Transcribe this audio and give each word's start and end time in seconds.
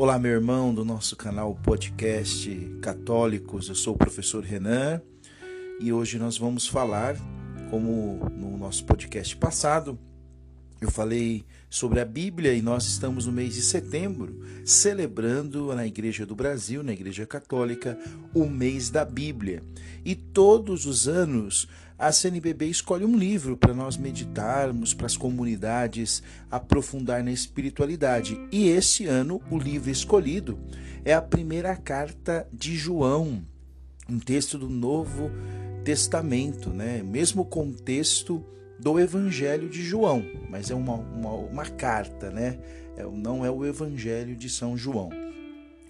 Olá, 0.00 0.16
meu 0.16 0.30
irmão 0.30 0.72
do 0.72 0.84
nosso 0.84 1.16
canal 1.16 1.56
podcast 1.56 2.48
Católicos. 2.80 3.68
Eu 3.68 3.74
sou 3.74 3.94
o 3.94 3.98
professor 3.98 4.44
Renan 4.44 5.02
e 5.80 5.92
hoje 5.92 6.20
nós 6.20 6.38
vamos 6.38 6.68
falar, 6.68 7.16
como 7.68 8.30
no 8.30 8.56
nosso 8.56 8.84
podcast 8.84 9.36
passado, 9.36 9.98
eu 10.80 10.90
falei 10.90 11.44
sobre 11.68 12.00
a 12.00 12.04
Bíblia 12.04 12.54
e 12.54 12.62
nós 12.62 12.86
estamos 12.86 13.26
no 13.26 13.32
mês 13.32 13.54
de 13.54 13.62
setembro 13.62 14.40
celebrando 14.64 15.74
na 15.74 15.86
Igreja 15.86 16.24
do 16.24 16.34
Brasil, 16.34 16.82
na 16.82 16.92
Igreja 16.92 17.26
Católica, 17.26 17.98
o 18.32 18.46
mês 18.46 18.88
da 18.88 19.04
Bíblia. 19.04 19.62
E 20.04 20.14
todos 20.14 20.86
os 20.86 21.08
anos 21.08 21.68
a 21.98 22.12
CNBB 22.12 22.66
escolhe 22.66 23.04
um 23.04 23.16
livro 23.16 23.56
para 23.56 23.74
nós 23.74 23.96
meditarmos, 23.96 24.94
para 24.94 25.06
as 25.06 25.16
comunidades 25.16 26.22
aprofundar 26.48 27.24
na 27.24 27.32
espiritualidade. 27.32 28.38
E 28.52 28.68
esse 28.68 29.06
ano 29.06 29.42
o 29.50 29.58
livro 29.58 29.90
escolhido 29.90 30.56
é 31.04 31.12
a 31.12 31.20
primeira 31.20 31.74
carta 31.74 32.46
de 32.52 32.76
João, 32.76 33.42
um 34.08 34.18
texto 34.20 34.56
do 34.56 34.68
Novo 34.68 35.28
Testamento, 35.84 36.70
né? 36.70 37.02
Mesmo 37.02 37.44
contexto 37.44 38.44
do 38.78 38.98
Evangelho 38.98 39.68
de 39.68 39.82
João, 39.82 40.24
mas 40.48 40.70
é 40.70 40.74
uma, 40.74 40.94
uma, 40.94 41.32
uma 41.32 41.66
carta, 41.66 42.30
né? 42.30 42.58
É, 42.96 43.02
não 43.04 43.44
é 43.44 43.50
o 43.50 43.64
Evangelho 43.64 44.36
de 44.36 44.48
São 44.48 44.76
João. 44.76 45.10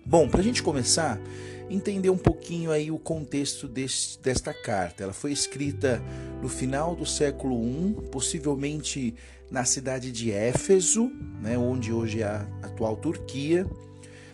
Bom, 0.05 0.29
para 0.29 0.41
a 0.41 0.43
gente 0.43 0.63
começar, 0.63 1.21
entender 1.69 2.09
um 2.09 2.17
pouquinho 2.17 2.71
aí 2.71 2.91
o 2.91 2.99
contexto 2.99 3.69
deste, 3.69 4.19
desta 4.21 4.55
carta. 4.55 5.03
Ela 5.03 5.13
foi 5.13 5.33
escrita 5.33 6.03
no 6.41 6.49
final 6.49 6.97
do 6.97 7.05
século 7.05 7.63
I, 7.63 7.95
possivelmente 8.11 9.15
na 9.51 9.65
cidade 9.65 10.11
de 10.11 10.33
Éfeso, 10.33 11.11
né, 11.43 11.59
onde 11.59 11.93
hoje 11.93 12.23
é 12.23 12.27
a 12.27 12.47
atual 12.63 12.97
Turquia. 12.97 13.67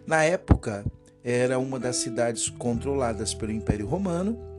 Na 0.07 0.23
época, 0.23 0.84
era 1.25 1.59
uma 1.59 1.79
das 1.81 1.97
cidades 1.97 2.48
controladas 2.48 3.34
pelo 3.34 3.51
Império 3.51 3.86
Romano 3.86 4.54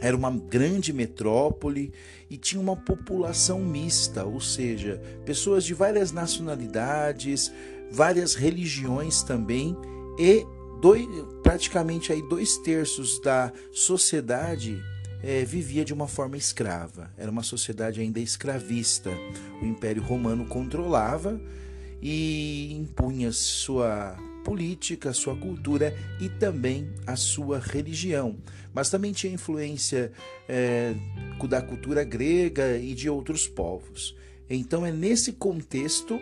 era 0.00 0.16
uma 0.16 0.30
grande 0.30 0.92
metrópole 0.92 1.92
e 2.30 2.36
tinha 2.36 2.60
uma 2.60 2.76
população 2.76 3.60
mista, 3.60 4.24
ou 4.24 4.40
seja, 4.40 5.00
pessoas 5.24 5.64
de 5.64 5.74
várias 5.74 6.12
nacionalidades, 6.12 7.52
várias 7.90 8.34
religiões 8.34 9.22
também, 9.22 9.76
e 10.18 10.46
dois, 10.80 11.06
praticamente 11.42 12.12
aí 12.12 12.22
dois 12.28 12.58
terços 12.58 13.20
da 13.20 13.52
sociedade 13.72 14.80
é, 15.22 15.44
vivia 15.44 15.84
de 15.84 15.92
uma 15.92 16.06
forma 16.06 16.36
escrava. 16.36 17.10
Era 17.16 17.30
uma 17.30 17.42
sociedade 17.42 18.00
ainda 18.00 18.20
escravista. 18.20 19.10
O 19.60 19.64
Império 19.64 20.02
Romano 20.02 20.46
controlava 20.46 21.40
e 22.00 22.72
impunha 22.72 23.32
sua 23.32 24.16
política, 24.48 25.12
sua 25.12 25.36
cultura 25.36 25.94
e 26.20 26.28
também 26.28 26.88
a 27.06 27.16
sua 27.16 27.58
religião 27.58 28.36
mas 28.78 28.90
também 28.90 29.12
tinha 29.12 29.32
influência 29.32 30.12
é, 30.48 30.94
da 31.48 31.60
cultura 31.60 32.04
grega 32.04 32.76
e 32.76 32.94
de 32.94 33.10
outros 33.10 33.48
povos. 33.48 34.16
Então 34.48 34.86
é 34.86 34.92
nesse 34.92 35.32
contexto 35.32 36.20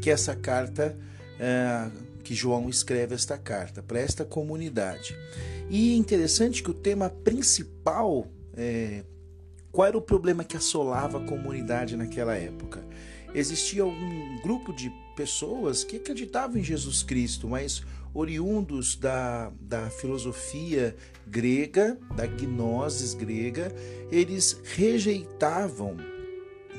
que 0.00 0.08
essa 0.08 0.36
carta, 0.36 0.96
é, 1.40 1.90
que 2.22 2.36
João 2.36 2.68
escreve 2.68 3.16
esta 3.16 3.36
carta 3.36 3.82
para 3.82 3.98
esta 3.98 4.24
comunidade. 4.24 5.16
E 5.68 5.92
é 5.92 5.96
interessante 5.96 6.62
que 6.62 6.70
o 6.70 6.74
tema 6.74 7.10
principal, 7.10 8.28
é, 8.56 9.02
qual 9.72 9.88
era 9.88 9.98
o 9.98 10.02
problema 10.02 10.44
que 10.44 10.56
assolava 10.56 11.18
a 11.18 11.26
comunidade 11.26 11.96
naquela 11.96 12.36
época? 12.36 12.86
Existia 13.34 13.84
um 13.84 14.40
grupo 14.40 14.72
de 14.72 14.88
pessoas 15.14 15.84
que 15.84 15.96
acreditavam 15.96 16.58
em 16.58 16.64
Jesus 16.64 17.02
Cristo, 17.02 17.48
mas 17.48 17.82
oriundos 18.14 18.96
da, 18.96 19.50
da 19.60 19.88
filosofia 19.88 20.94
grega, 21.26 21.98
da 22.14 22.26
gnosis 22.26 23.14
grega, 23.14 23.74
eles 24.10 24.60
rejeitavam, 24.74 25.96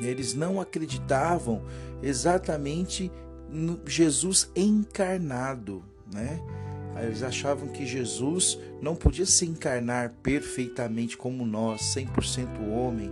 eles 0.01 0.33
não 0.33 0.61
acreditavam 0.61 1.63
exatamente 2.01 3.11
no 3.49 3.79
Jesus 3.85 4.51
encarnado, 4.55 5.83
né? 6.11 6.39
Eles 7.01 7.23
achavam 7.23 7.69
que 7.69 7.85
Jesus 7.85 8.59
não 8.79 8.95
podia 8.95 9.25
se 9.25 9.45
encarnar 9.45 10.13
perfeitamente 10.21 11.17
como 11.17 11.45
nós, 11.45 11.81
100% 11.95 12.71
homem, 12.71 13.09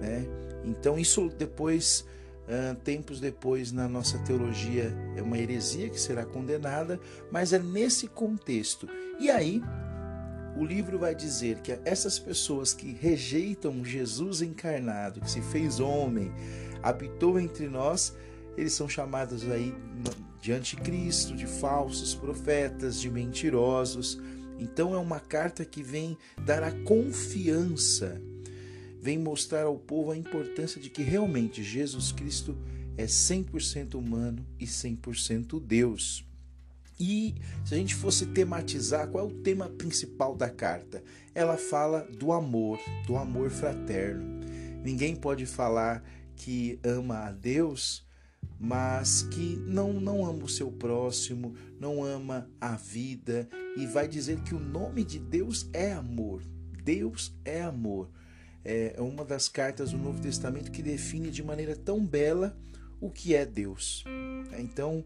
né? 0.00 0.24
Então 0.64 0.98
isso 0.98 1.28
depois 1.36 2.04
tempos 2.82 3.20
depois, 3.20 3.72
na 3.72 3.88
nossa 3.88 4.18
teologia, 4.18 4.94
é 5.16 5.22
uma 5.22 5.38
heresia 5.38 5.88
que 5.88 6.00
será 6.00 6.24
condenada, 6.24 7.00
mas 7.30 7.52
é 7.52 7.58
nesse 7.58 8.06
contexto. 8.06 8.88
E 9.18 9.30
aí, 9.30 9.62
o 10.56 10.64
livro 10.64 10.98
vai 10.98 11.14
dizer 11.14 11.60
que 11.60 11.78
essas 11.84 12.18
pessoas 12.18 12.72
que 12.72 12.92
rejeitam 12.92 13.84
Jesus 13.84 14.42
encarnado, 14.42 15.20
que 15.20 15.30
se 15.30 15.40
fez 15.40 15.80
homem, 15.80 16.32
habitou 16.82 17.40
entre 17.40 17.68
nós, 17.68 18.14
eles 18.56 18.72
são 18.72 18.88
chamados 18.88 19.50
aí 19.50 19.74
de 20.40 20.52
anticristo, 20.52 21.34
de 21.34 21.46
falsos 21.46 22.14
profetas, 22.14 23.00
de 23.00 23.10
mentirosos. 23.10 24.20
Então 24.58 24.94
é 24.94 24.98
uma 24.98 25.18
carta 25.18 25.64
que 25.64 25.82
vem 25.82 26.16
dar 26.44 26.62
a 26.62 26.70
confiança 26.70 28.20
vem 29.04 29.18
mostrar 29.18 29.64
ao 29.64 29.76
povo 29.76 30.12
a 30.12 30.16
importância 30.16 30.80
de 30.80 30.88
que 30.88 31.02
realmente 31.02 31.62
Jesus 31.62 32.10
Cristo 32.10 32.56
é 32.96 33.04
100% 33.04 33.96
humano 33.96 34.46
e 34.58 34.64
100% 34.64 35.60
Deus. 35.60 36.26
E 36.98 37.34
se 37.66 37.74
a 37.74 37.76
gente 37.76 37.94
fosse 37.94 38.24
tematizar, 38.24 39.06
qual 39.08 39.28
é 39.28 39.30
o 39.30 39.42
tema 39.42 39.68
principal 39.68 40.34
da 40.34 40.48
carta? 40.48 41.04
Ela 41.34 41.58
fala 41.58 42.08
do 42.18 42.32
amor, 42.32 42.80
do 43.06 43.18
amor 43.18 43.50
fraterno. 43.50 44.40
Ninguém 44.82 45.14
pode 45.14 45.44
falar 45.44 46.02
que 46.34 46.80
ama 46.82 47.26
a 47.26 47.30
Deus, 47.30 48.06
mas 48.58 49.20
que 49.24 49.56
não, 49.66 49.92
não 49.92 50.24
ama 50.24 50.44
o 50.44 50.48
seu 50.48 50.72
próximo, 50.72 51.54
não 51.78 52.02
ama 52.02 52.48
a 52.58 52.74
vida 52.74 53.50
e 53.76 53.84
vai 53.84 54.08
dizer 54.08 54.40
que 54.40 54.54
o 54.54 54.58
nome 54.58 55.04
de 55.04 55.18
Deus 55.18 55.68
é 55.74 55.92
amor. 55.92 56.42
Deus 56.82 57.36
é 57.44 57.60
amor 57.60 58.08
é 58.64 58.96
uma 58.98 59.24
das 59.24 59.48
cartas 59.48 59.92
do 59.92 59.98
Novo 59.98 60.20
Testamento 60.20 60.70
que 60.70 60.82
define 60.82 61.30
de 61.30 61.42
maneira 61.42 61.76
tão 61.76 62.04
bela 62.04 62.56
o 63.00 63.10
que 63.10 63.34
é 63.34 63.44
Deus. 63.44 64.04
Então, 64.58 65.04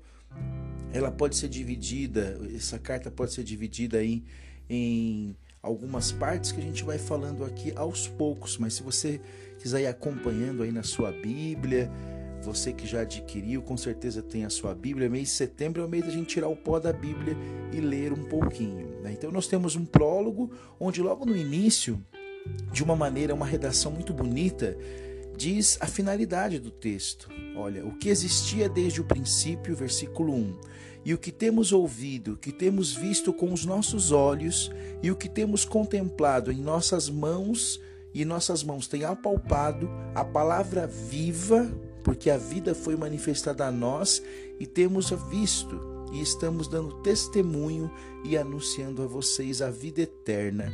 ela 0.92 1.10
pode 1.10 1.36
ser 1.36 1.48
dividida, 1.48 2.38
essa 2.54 2.78
carta 2.78 3.10
pode 3.10 3.32
ser 3.32 3.42
dividida 3.42 3.98
aí 3.98 4.24
em 4.70 5.34
algumas 5.62 6.12
partes 6.12 6.52
que 6.52 6.60
a 6.60 6.62
gente 6.62 6.84
vai 6.84 6.98
falando 6.98 7.44
aqui 7.44 7.72
aos 7.74 8.06
poucos, 8.06 8.56
mas 8.56 8.74
se 8.74 8.82
você 8.82 9.20
quiser 9.58 9.82
ir 9.82 9.86
acompanhando 9.86 10.62
aí 10.62 10.70
na 10.70 10.82
sua 10.82 11.10
Bíblia, 11.10 11.90
você 12.42 12.72
que 12.72 12.86
já 12.86 13.00
adquiriu, 13.00 13.60
com 13.62 13.76
certeza 13.76 14.22
tem 14.22 14.44
a 14.44 14.50
sua 14.50 14.74
Bíblia. 14.74 15.10
Mês 15.10 15.28
de 15.28 15.34
setembro 15.34 15.82
é 15.82 15.84
o 15.84 15.88
mês 15.88 16.04
da 16.04 16.10
gente 16.10 16.28
tirar 16.28 16.48
o 16.48 16.56
pó 16.56 16.78
da 16.78 16.92
Bíblia 16.92 17.36
e 17.72 17.80
ler 17.80 18.12
um 18.12 18.24
pouquinho. 18.28 19.00
Né? 19.02 19.12
Então, 19.12 19.32
nós 19.32 19.48
temos 19.48 19.74
um 19.74 19.84
prólogo, 19.84 20.52
onde 20.78 21.02
logo 21.02 21.26
no 21.26 21.36
início 21.36 22.00
de 22.72 22.82
uma 22.82 22.96
maneira, 22.96 23.34
uma 23.34 23.46
redação 23.46 23.90
muito 23.90 24.12
bonita, 24.12 24.76
diz 25.36 25.78
a 25.80 25.86
finalidade 25.86 26.58
do 26.58 26.70
texto. 26.70 27.30
Olha, 27.56 27.86
o 27.86 27.92
que 27.96 28.08
existia 28.08 28.68
desde 28.68 29.00
o 29.00 29.04
princípio, 29.04 29.74
versículo 29.74 30.34
1, 30.34 30.56
e 31.04 31.14
o 31.14 31.18
que 31.18 31.30
temos 31.30 31.72
ouvido, 31.72 32.36
que 32.36 32.52
temos 32.52 32.92
visto 32.92 33.32
com 33.32 33.52
os 33.52 33.64
nossos 33.64 34.10
olhos, 34.10 34.70
e 35.02 35.10
o 35.10 35.16
que 35.16 35.28
temos 35.28 35.64
contemplado 35.64 36.50
em 36.50 36.60
nossas 36.60 37.08
mãos, 37.08 37.80
e 38.12 38.24
nossas 38.24 38.64
mãos 38.64 38.88
têm 38.88 39.04
apalpado 39.04 39.88
a 40.14 40.24
palavra 40.24 40.86
viva, 40.86 41.70
porque 42.02 42.30
a 42.30 42.36
vida 42.36 42.74
foi 42.74 42.96
manifestada 42.96 43.66
a 43.66 43.70
nós, 43.70 44.22
e 44.58 44.66
temos 44.66 45.10
visto, 45.30 45.80
e 46.12 46.20
estamos 46.20 46.68
dando 46.68 47.00
testemunho 47.02 47.90
e 48.24 48.36
anunciando 48.36 49.02
a 49.02 49.06
vocês 49.06 49.62
a 49.62 49.70
vida 49.70 50.00
eterna 50.02 50.72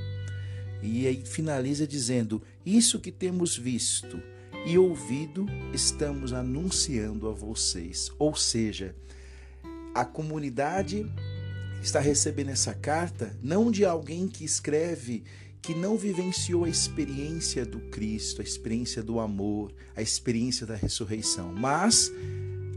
e 0.89 1.07
aí 1.07 1.23
finaliza 1.25 1.87
dizendo: 1.87 2.43
Isso 2.65 3.01
que 3.01 3.11
temos 3.11 3.57
visto 3.57 4.23
e 4.67 4.79
ouvido, 4.79 5.47
estamos 5.73 6.33
anunciando 6.33 7.29
a 7.29 7.33
vocês. 7.33 8.11
Ou 8.19 8.35
seja, 8.35 8.95
a 9.95 10.05
comunidade 10.05 11.07
está 11.83 12.01
recebendo 12.01 12.51
essa 12.51 12.73
carta 12.73 13.37
não 13.43 13.71
de 13.71 13.85
alguém 13.85 14.27
que 14.27 14.45
escreve 14.45 15.23
que 15.61 15.75
não 15.75 15.97
vivenciou 15.97 16.65
a 16.65 16.69
experiência 16.69 17.65
do 17.65 17.81
Cristo, 17.81 18.43
a 18.43 18.45
experiência 18.45 19.03
do 19.03 19.19
amor, 19.19 19.73
a 19.97 20.03
experiência 20.03 20.67
da 20.67 20.75
ressurreição, 20.75 21.55
mas 21.55 22.13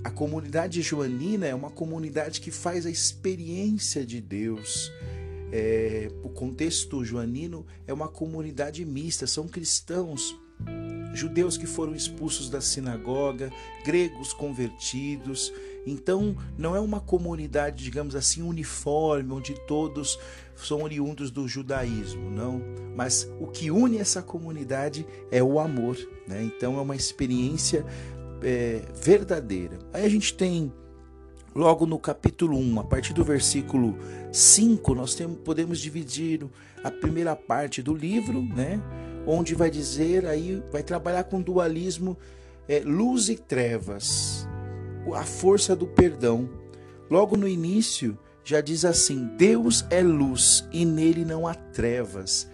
a 0.03 0.09
comunidade 0.09 0.81
joanina 0.81 1.45
é 1.45 1.53
uma 1.53 1.69
comunidade 1.69 2.39
que 2.39 2.49
faz 2.49 2.85
a 2.85 2.89
experiência 2.89 4.05
de 4.05 4.21
Deus, 4.21 4.89
é, 5.51 6.11
o 6.23 6.29
contexto 6.29 7.03
joanino 7.03 7.65
é 7.85 7.93
uma 7.93 8.07
comunidade 8.07 8.83
mista, 8.85 9.25
são 9.27 9.47
cristãos 9.47 10.35
judeus 11.13 11.57
que 11.57 11.65
foram 11.65 11.95
expulsos 11.95 12.49
da 12.49 12.61
sinagoga, 12.61 13.51
gregos 13.83 14.33
convertidos. 14.33 15.51
Então, 15.85 16.35
não 16.57 16.75
é 16.75 16.79
uma 16.79 16.99
comunidade, 16.99 17.83
digamos 17.83 18.15
assim, 18.15 18.41
uniforme, 18.41 19.33
onde 19.33 19.55
todos 19.65 20.19
são 20.55 20.83
oriundos 20.83 21.31
do 21.31 21.47
judaísmo, 21.47 22.29
não. 22.29 22.61
Mas 22.95 23.29
o 23.39 23.47
que 23.47 23.71
une 23.71 23.97
essa 23.97 24.21
comunidade 24.21 25.05
é 25.31 25.41
o 25.41 25.59
amor. 25.59 25.97
Né? 26.27 26.43
Então, 26.43 26.77
é 26.77 26.81
uma 26.81 26.95
experiência 26.95 27.85
é, 28.43 28.81
verdadeira. 29.01 29.79
Aí 29.93 30.05
a 30.05 30.09
gente 30.09 30.33
tem 30.33 30.71
logo 31.57 31.87
no 31.87 31.97
capítulo 31.97 32.55
1, 32.55 32.81
a 32.81 32.83
partir 32.83 33.13
do 33.13 33.23
versículo 33.23 33.97
5, 34.31 34.93
nós 34.93 35.15
temos, 35.15 35.39
podemos 35.39 35.79
dividir 35.79 36.45
a 36.83 36.91
primeira 36.91 37.35
parte 37.35 37.81
do 37.81 37.95
livro, 37.95 38.43
né? 38.43 38.79
onde 39.25 39.55
vai 39.55 39.71
dizer, 39.71 40.27
aí 40.27 40.61
vai 40.71 40.83
trabalhar 40.83 41.23
com 41.23 41.41
dualismo, 41.41 42.15
é, 42.69 42.81
luz 42.85 43.27
e 43.27 43.35
trevas, 43.35 44.47
a 45.15 45.23
força 45.23 45.75
do 45.75 45.87
perdão. 45.87 46.47
Logo 47.09 47.35
no 47.35 47.47
início 47.47 48.15
já 48.43 48.61
diz 48.61 48.85
assim: 48.85 49.25
Deus 49.35 49.83
é 49.89 50.03
luz 50.03 50.63
e 50.71 50.85
nele 50.85 51.25
não 51.25 51.47
há 51.47 51.55
trevas. 51.55 52.47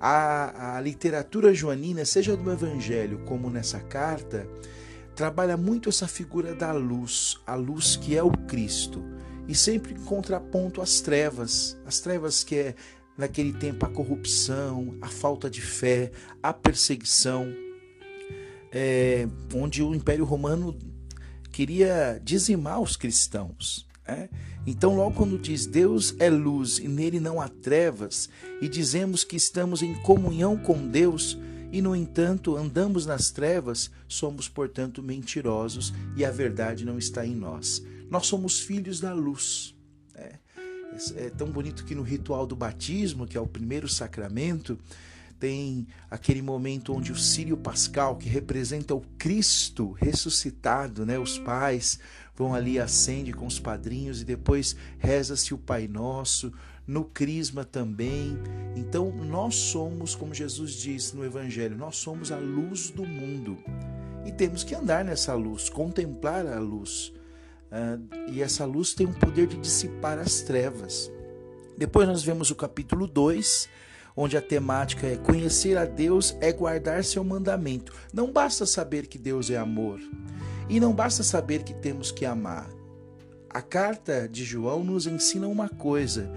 A, 0.00 0.76
a 0.76 0.80
literatura 0.80 1.54
joanina, 1.54 2.04
seja 2.04 2.36
do 2.36 2.50
Evangelho 2.50 3.20
como 3.24 3.48
nessa 3.50 3.78
carta, 3.78 4.48
trabalha 5.18 5.56
muito 5.56 5.88
essa 5.88 6.06
figura 6.06 6.54
da 6.54 6.70
luz, 6.70 7.38
a 7.44 7.56
luz 7.56 7.96
que 7.96 8.16
é 8.16 8.22
o 8.22 8.30
Cristo, 8.30 9.02
e 9.48 9.54
sempre 9.54 9.92
em 9.92 10.04
contraponto 10.04 10.80
às 10.80 11.00
trevas, 11.00 11.76
as 11.84 11.98
trevas 11.98 12.44
que 12.44 12.54
é 12.54 12.74
naquele 13.16 13.52
tempo 13.52 13.84
a 13.84 13.88
corrupção, 13.88 14.96
a 15.02 15.08
falta 15.08 15.50
de 15.50 15.60
fé, 15.60 16.12
a 16.40 16.52
perseguição, 16.52 17.52
é, 18.70 19.26
onde 19.52 19.82
o 19.82 19.92
Império 19.92 20.24
Romano 20.24 20.78
queria 21.50 22.20
dizimar 22.22 22.80
os 22.80 22.96
cristãos. 22.96 23.88
É? 24.06 24.28
Então, 24.64 24.94
logo 24.94 25.16
quando 25.16 25.36
diz 25.36 25.66
Deus 25.66 26.14
é 26.20 26.30
luz 26.30 26.78
e 26.78 26.86
nele 26.86 27.18
não 27.18 27.40
há 27.40 27.48
trevas, 27.48 28.28
e 28.62 28.68
dizemos 28.68 29.24
que 29.24 29.34
estamos 29.34 29.82
em 29.82 29.94
comunhão 29.94 30.56
com 30.56 30.86
Deus, 30.86 31.36
e 31.70 31.82
no 31.82 31.94
entanto 31.94 32.56
andamos 32.56 33.04
nas 33.06 33.30
trevas, 33.30 33.90
somos, 34.06 34.48
portanto, 34.48 35.02
mentirosos 35.02 35.92
e 36.16 36.24
a 36.24 36.30
verdade 36.30 36.84
não 36.84 36.98
está 36.98 37.26
em 37.26 37.34
nós. 37.34 37.82
Nós 38.10 38.26
somos 38.26 38.60
filhos 38.60 39.00
da 39.00 39.12
luz. 39.12 39.74
É 41.14 41.30
tão 41.30 41.50
bonito 41.50 41.84
que 41.84 41.94
no 41.94 42.02
ritual 42.02 42.46
do 42.46 42.56
batismo, 42.56 43.26
que 43.26 43.36
é 43.36 43.40
o 43.40 43.46
primeiro 43.46 43.86
sacramento, 43.88 44.78
tem 45.38 45.86
aquele 46.10 46.42
momento 46.42 46.92
onde 46.92 47.12
o 47.12 47.16
Sírio 47.16 47.56
Pascal, 47.56 48.16
que 48.16 48.28
representa 48.28 48.94
o 48.94 49.02
Cristo 49.18 49.92
ressuscitado, 49.92 51.06
né? 51.06 51.18
Os 51.18 51.38
pais 51.38 52.00
vão 52.34 52.54
ali, 52.54 52.80
acende 52.80 53.32
com 53.32 53.46
os 53.46 53.60
padrinhos 53.60 54.22
e 54.22 54.24
depois 54.24 54.74
reza-se 54.98 55.54
o 55.54 55.58
Pai 55.58 55.86
Nosso, 55.86 56.52
no 56.86 57.04
Crisma 57.04 57.64
também. 57.64 58.36
Então, 58.78 59.10
nós 59.10 59.56
somos, 59.56 60.14
como 60.14 60.32
Jesus 60.32 60.74
diz 60.74 61.12
no 61.12 61.24
Evangelho, 61.24 61.76
nós 61.76 61.96
somos 61.96 62.30
a 62.30 62.38
luz 62.38 62.90
do 62.90 63.04
mundo. 63.04 63.58
E 64.24 64.30
temos 64.30 64.62
que 64.62 64.72
andar 64.72 65.04
nessa 65.04 65.34
luz, 65.34 65.68
contemplar 65.68 66.46
a 66.46 66.60
luz. 66.60 67.12
Uh, 67.72 68.30
e 68.30 68.40
essa 68.40 68.64
luz 68.64 68.94
tem 68.94 69.04
o 69.04 69.12
poder 69.12 69.48
de 69.48 69.56
dissipar 69.56 70.16
as 70.16 70.42
trevas. 70.42 71.10
Depois 71.76 72.06
nós 72.06 72.22
vemos 72.22 72.52
o 72.52 72.54
capítulo 72.54 73.08
2, 73.08 73.68
onde 74.16 74.36
a 74.36 74.40
temática 74.40 75.08
é 75.08 75.16
conhecer 75.16 75.76
a 75.76 75.84
Deus 75.84 76.36
é 76.40 76.52
guardar 76.52 77.02
seu 77.02 77.24
mandamento. 77.24 77.92
Não 78.12 78.30
basta 78.30 78.64
saber 78.64 79.08
que 79.08 79.18
Deus 79.18 79.50
é 79.50 79.56
amor, 79.56 80.00
e 80.68 80.78
não 80.78 80.92
basta 80.92 81.24
saber 81.24 81.64
que 81.64 81.74
temos 81.74 82.12
que 82.12 82.24
amar. 82.24 82.70
A 83.50 83.60
carta 83.60 84.28
de 84.28 84.44
João 84.44 84.84
nos 84.84 85.06
ensina 85.06 85.48
uma 85.48 85.68
coisa: 85.68 86.30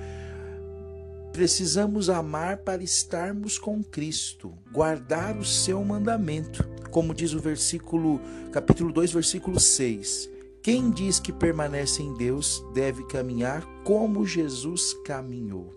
precisamos 1.31 2.10
amar 2.10 2.57
para 2.57 2.83
estarmos 2.83 3.57
com 3.57 3.81
Cristo, 3.83 4.54
guardar 4.72 5.38
o 5.38 5.45
seu 5.45 5.83
mandamento, 5.83 6.68
como 6.89 7.13
diz 7.13 7.33
o 7.33 7.39
versículo, 7.39 8.19
capítulo 8.51 8.92
2, 8.92 9.13
versículo 9.13 9.60
6. 9.60 10.30
Quem 10.62 10.92
diz 10.92 11.19
que 11.19 11.31
permanece 11.31 12.04
em 12.04 12.13
Deus 12.16 12.63
deve 12.74 13.06
caminhar 13.07 13.66
como 13.83 14.28
Jesus 14.28 14.94
caminhou. 15.06 15.74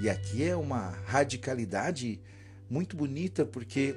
E 0.00 0.08
aqui 0.08 0.42
é 0.42 0.56
uma 0.56 0.88
radicalidade 1.04 2.20
muito 2.68 2.96
bonita, 2.96 3.44
porque 3.44 3.94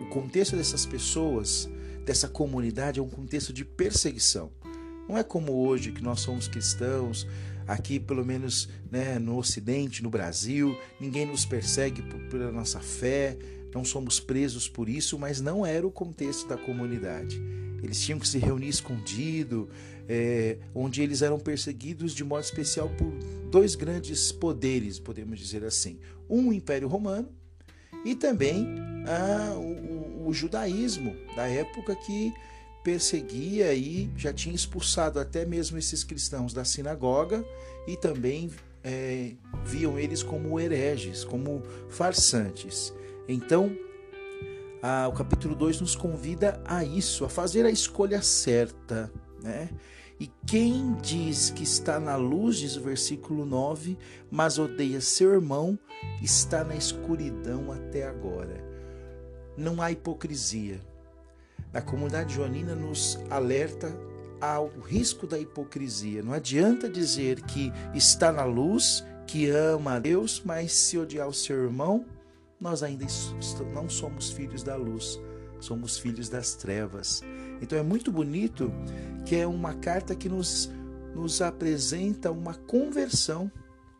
o 0.00 0.06
contexto 0.06 0.56
dessas 0.56 0.84
pessoas, 0.84 1.68
dessa 2.04 2.28
comunidade, 2.28 2.98
é 2.98 3.02
um 3.02 3.08
contexto 3.08 3.52
de 3.52 3.64
perseguição. 3.64 4.50
Não 5.08 5.18
é 5.18 5.22
como 5.22 5.52
hoje 5.52 5.92
que 5.92 6.02
nós 6.02 6.20
somos 6.20 6.48
cristãos, 6.48 7.26
aqui 7.66 7.98
pelo 7.98 8.24
menos 8.24 8.68
né, 8.90 9.18
no 9.18 9.36
Ocidente, 9.36 10.02
no 10.02 10.10
Brasil, 10.10 10.76
ninguém 11.00 11.26
nos 11.26 11.44
persegue 11.44 12.02
pela 12.30 12.50
nossa 12.50 12.80
fé, 12.80 13.36
não 13.74 13.84
somos 13.84 14.20
presos 14.20 14.68
por 14.68 14.88
isso, 14.88 15.18
mas 15.18 15.40
não 15.40 15.66
era 15.66 15.86
o 15.86 15.90
contexto 15.90 16.46
da 16.46 16.56
comunidade. 16.56 17.40
Eles 17.82 18.00
tinham 18.00 18.18
que 18.18 18.26
se 18.26 18.38
reunir 18.38 18.68
escondido, 18.68 19.68
é, 20.08 20.58
onde 20.74 21.02
eles 21.02 21.22
eram 21.22 21.38
perseguidos 21.38 22.14
de 22.14 22.24
modo 22.24 22.42
especial 22.42 22.88
por 22.90 23.12
dois 23.50 23.74
grandes 23.74 24.32
poderes, 24.32 24.98
podemos 24.98 25.38
dizer 25.38 25.64
assim: 25.64 25.98
um 26.28 26.48
o 26.48 26.52
Império 26.52 26.88
Romano 26.88 27.28
e 28.04 28.14
também 28.14 28.66
ah, 29.06 29.54
o, 29.56 30.28
o, 30.28 30.32
judaísmo 30.32 31.16
da 31.34 31.46
época 31.46 31.96
que 31.96 32.32
perseguia 32.84 33.72
e 33.74 34.10
já 34.14 34.32
tinha 34.32 34.54
expulsado 34.54 35.18
até 35.18 35.46
mesmo 35.46 35.78
esses 35.78 36.04
cristãos 36.04 36.52
da 36.52 36.64
sinagoga 36.64 37.44
e 37.88 37.96
também 37.96 38.50
é, 38.84 39.32
viam 39.64 39.98
eles 39.98 40.22
como 40.22 40.60
hereges, 40.60 41.24
como 41.24 41.62
farsantes. 41.88 42.92
Então, 43.26 43.74
ah, 44.82 45.08
o 45.08 45.12
capítulo 45.12 45.54
2 45.54 45.80
nos 45.80 45.96
convida 45.96 46.60
a 46.66 46.84
isso, 46.84 47.24
a 47.24 47.28
fazer 47.28 47.64
a 47.64 47.70
escolha 47.70 48.20
certa, 48.20 49.10
né? 49.42 49.70
E 50.20 50.30
quem 50.46 50.94
diz 51.02 51.50
que 51.50 51.64
está 51.64 51.98
na 51.98 52.14
luz, 52.14 52.58
diz 52.58 52.76
o 52.76 52.80
versículo 52.82 53.44
9, 53.44 53.98
mas 54.30 54.58
odeia 54.58 55.00
seu 55.00 55.32
irmão, 55.32 55.76
está 56.22 56.62
na 56.62 56.76
escuridão 56.76 57.72
até 57.72 58.06
agora. 58.06 58.62
Não 59.56 59.82
há 59.82 59.90
hipocrisia. 59.90 60.80
A 61.74 61.82
comunidade 61.82 62.34
joanina 62.34 62.74
nos 62.74 63.18
alerta 63.28 63.92
ao 64.40 64.68
risco 64.86 65.26
da 65.26 65.38
hipocrisia. 65.38 66.22
Não 66.22 66.32
adianta 66.32 66.88
dizer 66.88 67.42
que 67.42 67.72
está 67.92 68.30
na 68.30 68.44
luz, 68.44 69.04
que 69.26 69.50
ama 69.50 69.94
a 69.94 69.98
Deus, 69.98 70.40
mas 70.44 70.72
se 70.72 70.96
odiar 70.96 71.26
o 71.26 71.34
seu 71.34 71.64
irmão, 71.64 72.04
nós 72.60 72.82
ainda 72.82 73.04
não 73.74 73.88
somos 73.88 74.30
filhos 74.30 74.62
da 74.62 74.76
luz, 74.76 75.20
somos 75.58 75.98
filhos 75.98 76.28
das 76.28 76.54
trevas. 76.54 77.22
Então 77.60 77.76
é 77.76 77.82
muito 77.82 78.12
bonito 78.12 78.72
que 79.26 79.34
é 79.34 79.46
uma 79.46 79.74
carta 79.74 80.14
que 80.14 80.28
nos, 80.28 80.70
nos 81.14 81.42
apresenta 81.42 82.30
uma 82.30 82.54
conversão, 82.54 83.50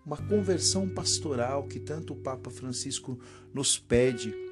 uma 0.07 0.17
conversão 0.17 0.89
pastoral 0.89 1.65
que 1.65 1.81
tanto 1.81 2.13
o 2.13 2.17
Papa 2.17 2.51
Francisco 2.51 3.19
nos 3.53 3.79
pede 3.79 4.44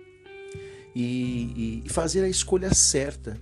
e, 0.94 1.82
e 1.84 1.88
fazer 1.88 2.22
a 2.22 2.28
escolha 2.28 2.72
certa. 2.74 3.38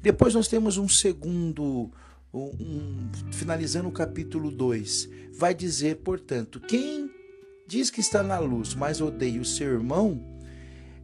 Depois 0.00 0.34
nós 0.34 0.48
temos 0.48 0.78
um 0.78 0.88
segundo, 0.88 1.90
um, 2.32 3.10
finalizando 3.32 3.88
o 3.88 3.92
capítulo 3.92 4.50
2, 4.50 5.08
vai 5.34 5.54
dizer, 5.54 5.96
portanto, 5.96 6.60
quem 6.60 7.10
diz 7.66 7.90
que 7.90 8.00
está 8.00 8.22
na 8.22 8.38
luz, 8.38 8.74
mas 8.74 9.00
odeia 9.00 9.40
o 9.40 9.44
seu 9.44 9.72
irmão, 9.72 10.20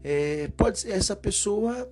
é, 0.02 0.48
pode 0.56 0.90
essa 0.90 1.16
pessoa 1.16 1.90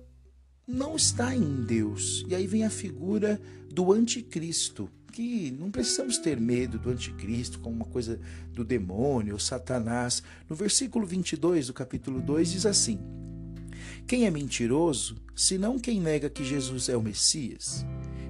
não 0.67 0.95
está 0.95 1.35
em 1.35 1.63
Deus. 1.63 2.25
E 2.27 2.35
aí 2.35 2.47
vem 2.47 2.63
a 2.63 2.69
figura 2.69 3.39
do 3.69 3.91
anticristo, 3.91 4.89
que 5.11 5.51
não 5.51 5.69
precisamos 5.69 6.17
ter 6.17 6.39
medo 6.39 6.79
do 6.79 6.89
anticristo 6.89 7.59
como 7.59 7.75
uma 7.75 7.85
coisa 7.85 8.19
do 8.51 8.63
demônio 8.63 9.33
ou 9.33 9.39
Satanás. 9.39 10.23
No 10.49 10.55
versículo 10.55 11.05
22 11.05 11.67
do 11.67 11.73
capítulo 11.73 12.21
2 12.21 12.51
diz 12.51 12.65
assim: 12.65 12.99
Quem 14.07 14.25
é 14.25 14.31
mentiroso, 14.31 15.15
senão 15.35 15.79
quem 15.79 15.99
nega 15.99 16.29
que 16.29 16.43
Jesus 16.43 16.89
é 16.89 16.97
o 16.97 17.01
Messias? 17.01 17.85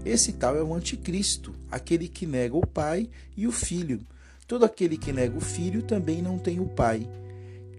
Esse 0.06 0.34
tal 0.34 0.56
é 0.56 0.63
o 0.63 0.74
anticristo, 0.74 1.53
aquele 1.72 2.08
que 2.08 2.25
nega 2.25 2.56
o 2.56 2.65
Pai 2.65 3.10
e 3.36 3.48
o 3.48 3.51
Filho. 3.51 4.00
Todo 4.48 4.65
aquele 4.65 4.98
que 4.98 5.13
nega 5.13 5.38
o 5.38 5.42
filho 5.42 5.82
também 5.82 6.22
não 6.22 6.38
tem 6.38 6.60
o 6.60 6.68
pai. 6.68 7.10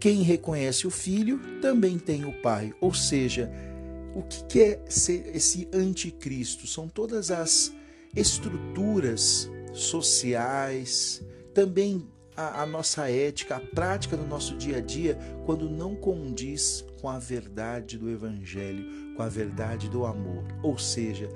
Quem 0.00 0.22
reconhece 0.22 0.86
o 0.86 0.90
filho 0.90 1.40
também 1.60 1.98
tem 1.98 2.24
o 2.24 2.32
pai. 2.42 2.72
Ou 2.80 2.92
seja, 2.92 3.50
o 4.14 4.22
que 4.22 4.60
é 4.60 4.84
esse 4.88 5.68
anticristo? 5.72 6.66
São 6.66 6.88
todas 6.88 7.30
as 7.30 7.72
estruturas 8.16 9.50
sociais, 9.72 11.22
também 11.52 12.06
a, 12.36 12.62
a, 12.62 12.66
nossa 12.66 13.08
ética, 13.10 13.56
a 13.56 13.60
prática 13.60 14.16
do 14.16 14.26
nosso 14.26 14.56
dia 14.56 14.78
a 14.78 14.80
dia, 14.80 15.18
quando 15.46 15.68
não 15.68 15.94
condiz 15.94 16.84
com 17.00 17.08
a 17.08 17.18
verdade 17.18 17.98
do 17.98 18.10
Evangelho, 18.10 19.14
com 19.14 19.22
a 19.22 19.28
verdade 19.28 19.88
do 19.88 20.04
amor. 20.04 20.44
Ou 20.62 20.76
seja, 20.78 21.28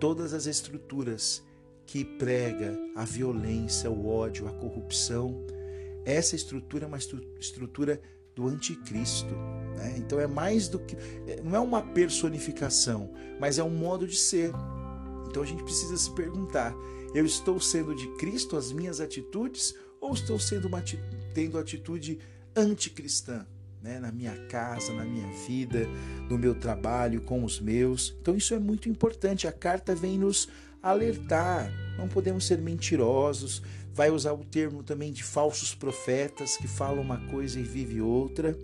todas 0.00 0.32
as 0.32 0.46
estruturas 0.46 1.42
que 1.84 2.04
prega 2.04 2.76
a 2.96 3.04
violência, 3.04 3.90
o 3.90 4.08
ódio, 4.08 4.48
a 4.48 4.52
corrupção, 4.52 5.44
essa 6.04 6.36
estrutura 6.36 6.84
é 6.84 6.88
uma 6.88 6.98
estrutura 6.98 8.00
do 8.34 8.46
anticristo. 8.46 9.34
Né? 9.76 9.94
Então 9.98 10.20
é 10.20 10.26
mais 10.26 10.68
do 10.68 10.78
que. 10.78 10.96
Não 11.42 11.56
é 11.56 11.60
uma 11.60 11.82
personificação, 11.82 13.12
mas 13.40 13.58
é 13.58 13.64
um 13.64 13.70
modo 13.70 14.06
de 14.06 14.16
ser. 14.16 14.52
Então 15.28 15.42
a 15.42 15.46
gente 15.46 15.62
precisa 15.64 15.96
se 15.96 16.10
perguntar: 16.12 16.74
eu 17.14 17.24
estou 17.24 17.58
sendo 17.58 17.94
de 17.94 18.06
Cristo 18.16 18.56
as 18.56 18.70
minhas 18.70 19.00
atitudes 19.00 19.74
ou 20.06 20.14
estou 20.14 20.38
sendo 20.38 20.68
uma, 20.68 20.82
tendo 21.34 21.58
atitude 21.58 22.18
anticristã? 22.54 23.44
Né? 23.82 23.98
Na 23.98 24.10
minha 24.10 24.34
casa, 24.46 24.92
na 24.92 25.04
minha 25.04 25.26
vida, 25.46 25.86
no 26.30 26.38
meu 26.38 26.54
trabalho, 26.54 27.20
com 27.20 27.44
os 27.44 27.60
meus. 27.60 28.16
Então 28.20 28.36
isso 28.36 28.54
é 28.54 28.58
muito 28.58 28.88
importante. 28.88 29.46
A 29.46 29.52
carta 29.52 29.94
vem 29.94 30.18
nos 30.18 30.48
alertar. 30.82 31.70
Não 31.98 32.08
podemos 32.08 32.46
ser 32.46 32.58
mentirosos. 32.58 33.62
Vai 33.92 34.10
usar 34.10 34.32
o 34.32 34.44
termo 34.44 34.82
também 34.82 35.12
de 35.12 35.22
falsos 35.22 35.74
profetas 35.74 36.56
que 36.56 36.68
falam 36.68 37.02
uma 37.02 37.18
coisa 37.28 37.58
e 37.58 37.62
vive 37.62 38.00
outra. 38.00 38.56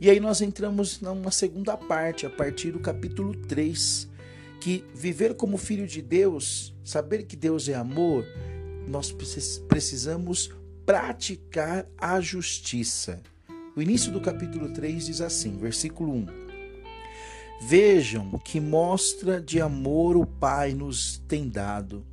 E 0.00 0.08
aí 0.08 0.18
nós 0.18 0.40
entramos 0.40 1.00
numa 1.00 1.30
segunda 1.30 1.76
parte, 1.76 2.24
a 2.24 2.30
partir 2.30 2.70
do 2.70 2.78
capítulo 2.78 3.34
3, 3.34 4.08
que 4.58 4.82
viver 4.94 5.34
como 5.34 5.58
filho 5.58 5.86
de 5.86 6.00
Deus, 6.00 6.74
saber 6.82 7.24
que 7.24 7.36
Deus 7.36 7.68
é 7.68 7.74
amor, 7.74 8.24
nós 8.90 9.14
precisamos 9.68 10.52
praticar 10.84 11.86
a 11.96 12.20
justiça. 12.20 13.22
O 13.76 13.80
início 13.80 14.10
do 14.10 14.20
capítulo 14.20 14.72
3 14.72 15.06
diz 15.06 15.20
assim, 15.20 15.56
versículo 15.56 16.12
1: 16.12 16.26
Vejam 17.62 18.38
que 18.44 18.60
mostra 18.60 19.40
de 19.40 19.60
amor 19.60 20.16
o 20.16 20.26
Pai 20.26 20.74
nos 20.74 21.22
tem 21.28 21.48
dado, 21.48 22.04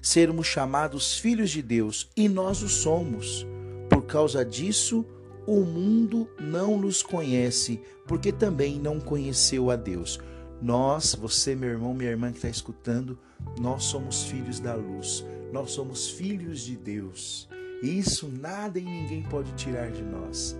sermos 0.00 0.46
chamados 0.46 1.18
filhos 1.18 1.50
de 1.50 1.60
Deus, 1.62 2.08
e 2.16 2.28
nós 2.28 2.62
o 2.62 2.68
somos. 2.68 3.46
Por 3.88 4.06
causa 4.06 4.44
disso, 4.44 5.04
o 5.46 5.64
mundo 5.64 6.30
não 6.38 6.78
nos 6.78 7.02
conhece, 7.02 7.80
porque 8.06 8.30
também 8.30 8.78
não 8.78 9.00
conheceu 9.00 9.70
a 9.70 9.76
Deus. 9.76 10.20
Nós, 10.62 11.14
você, 11.14 11.56
meu 11.56 11.70
irmão, 11.70 11.92
minha 11.92 12.10
irmã 12.10 12.30
que 12.30 12.36
está 12.36 12.48
escutando, 12.48 13.18
nós 13.58 13.84
somos 13.84 14.24
filhos 14.24 14.60
da 14.60 14.74
luz, 14.74 15.24
nós 15.52 15.72
somos 15.72 16.10
filhos 16.10 16.60
de 16.60 16.76
Deus. 16.76 17.48
E 17.82 17.98
isso 17.98 18.28
nada 18.28 18.78
e 18.78 18.84
ninguém 18.84 19.22
pode 19.22 19.52
tirar 19.52 19.90
de 19.90 20.02
nós. 20.02 20.56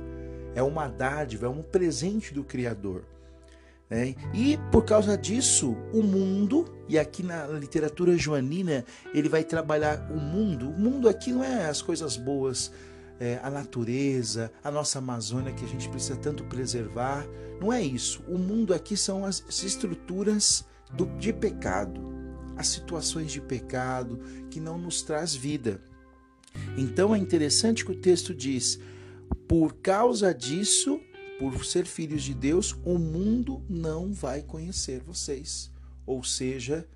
É 0.54 0.62
uma 0.62 0.88
dádiva, 0.88 1.47
é 1.47 1.49
um 1.49 1.62
presente 1.62 2.35
do 2.35 2.42
Criador. 2.42 3.04
É, 3.90 4.14
e 4.32 4.56
por 4.70 4.85
causa 4.85 5.18
disso, 5.18 5.76
o 5.92 6.00
mundo, 6.00 6.64
e 6.88 6.97
aqui 6.97 7.25
na 7.25 7.47
literatura 7.49 8.16
joanina, 8.16 8.85
ele 9.12 9.28
vai 9.28 9.42
trabalhar 9.42 10.09
o 10.12 10.16
mundo. 10.16 10.70
O 10.70 10.78
mundo 10.78 11.09
aqui 11.09 11.32
não 11.32 11.42
é 11.42 11.66
as 11.66 11.82
coisas 11.82 12.16
boas, 12.16 12.70
é, 13.18 13.40
a 13.42 13.50
natureza, 13.50 14.52
a 14.62 14.70
nossa 14.70 15.00
Amazônia 15.00 15.52
que 15.52 15.64
a 15.64 15.68
gente 15.68 15.88
precisa 15.88 16.16
tanto 16.16 16.44
preservar. 16.44 17.26
Não 17.61 17.73
é 17.73 17.82
isso. 17.82 18.23
O 18.28 18.38
mundo 18.38 18.73
aqui 18.73 18.97
são 18.97 19.25
as 19.25 19.44
estruturas 19.62 20.64
do, 20.92 21.06
de 21.18 21.32
pecado, 21.32 22.00
as 22.61 22.69
situações 22.69 23.33
de 23.33 23.40
pecado 23.40 24.21
que 24.50 24.61
não 24.61 24.79
nos 24.79 25.02
traz 25.02 25.35
vida. 25.35 25.83
Então 26.76 27.14
é 27.14 27.19
interessante 27.19 27.85
que 27.85 27.93
o 27.93 28.00
texto 28.00 28.35
diz: 28.35 28.79
por 29.49 29.75
causa 29.75 30.33
disso, 30.35 31.00
por 31.38 31.64
ser 31.64 31.87
filhos 31.87 32.23
de 32.23 32.35
Deus, 32.35 32.76
o 32.85 32.99
mundo 32.99 33.62
não 33.69 34.12
vai 34.12 34.43
conhecer 34.43 35.00
vocês. 35.00 35.71
Ou 36.07 36.23
seja, 36.23 36.87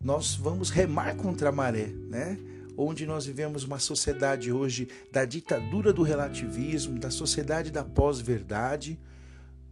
nós 0.00 0.34
vamos 0.34 0.70
remar 0.70 1.16
contra 1.16 1.48
a 1.48 1.52
maré, 1.52 1.86
né? 1.86 2.38
onde 2.76 3.06
nós 3.06 3.24
vivemos 3.24 3.64
uma 3.64 3.78
sociedade 3.78 4.52
hoje 4.52 4.86
da 5.10 5.24
ditadura 5.24 5.94
do 5.94 6.02
relativismo, 6.02 6.98
da 6.98 7.10
sociedade 7.10 7.70
da 7.70 7.82
pós-verdade. 7.82 8.98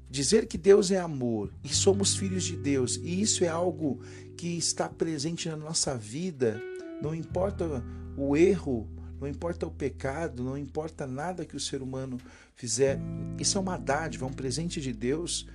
Dizer 0.09 0.47
que 0.47 0.57
Deus 0.57 0.91
é 0.91 0.99
amor 0.99 1.53
e 1.63 1.69
somos 1.69 2.17
filhos 2.17 2.45
de 2.45 2.57
Deus, 2.57 2.97
e 3.03 3.21
isso 3.21 3.45
é 3.45 3.49
algo 3.49 4.01
que 4.37 4.57
está 4.57 4.89
presente 4.89 5.49
na 5.49 5.57
nossa 5.57 5.97
vida, 5.97 6.61
não 7.01 7.15
importa 7.15 7.85
o 8.17 8.37
erro, 8.37 8.89
não 9.21 9.29
importa 9.29 9.67
o 9.67 9.71
pecado, 9.71 10.43
não 10.43 10.57
importa 10.59 11.07
nada 11.07 11.45
que 11.45 11.57
o 11.57 11.61
ser 11.61 11.83
humano 11.83 12.19
fizer, 12.55 12.99
isso 13.39 13.59
é 13.59 13.61
uma 13.61 13.79
dádiva, 13.79 14.27
é 14.27 14.29
um 14.29 14.33
presente 14.33 14.81
de 14.81 14.93
Deus. 14.93 15.49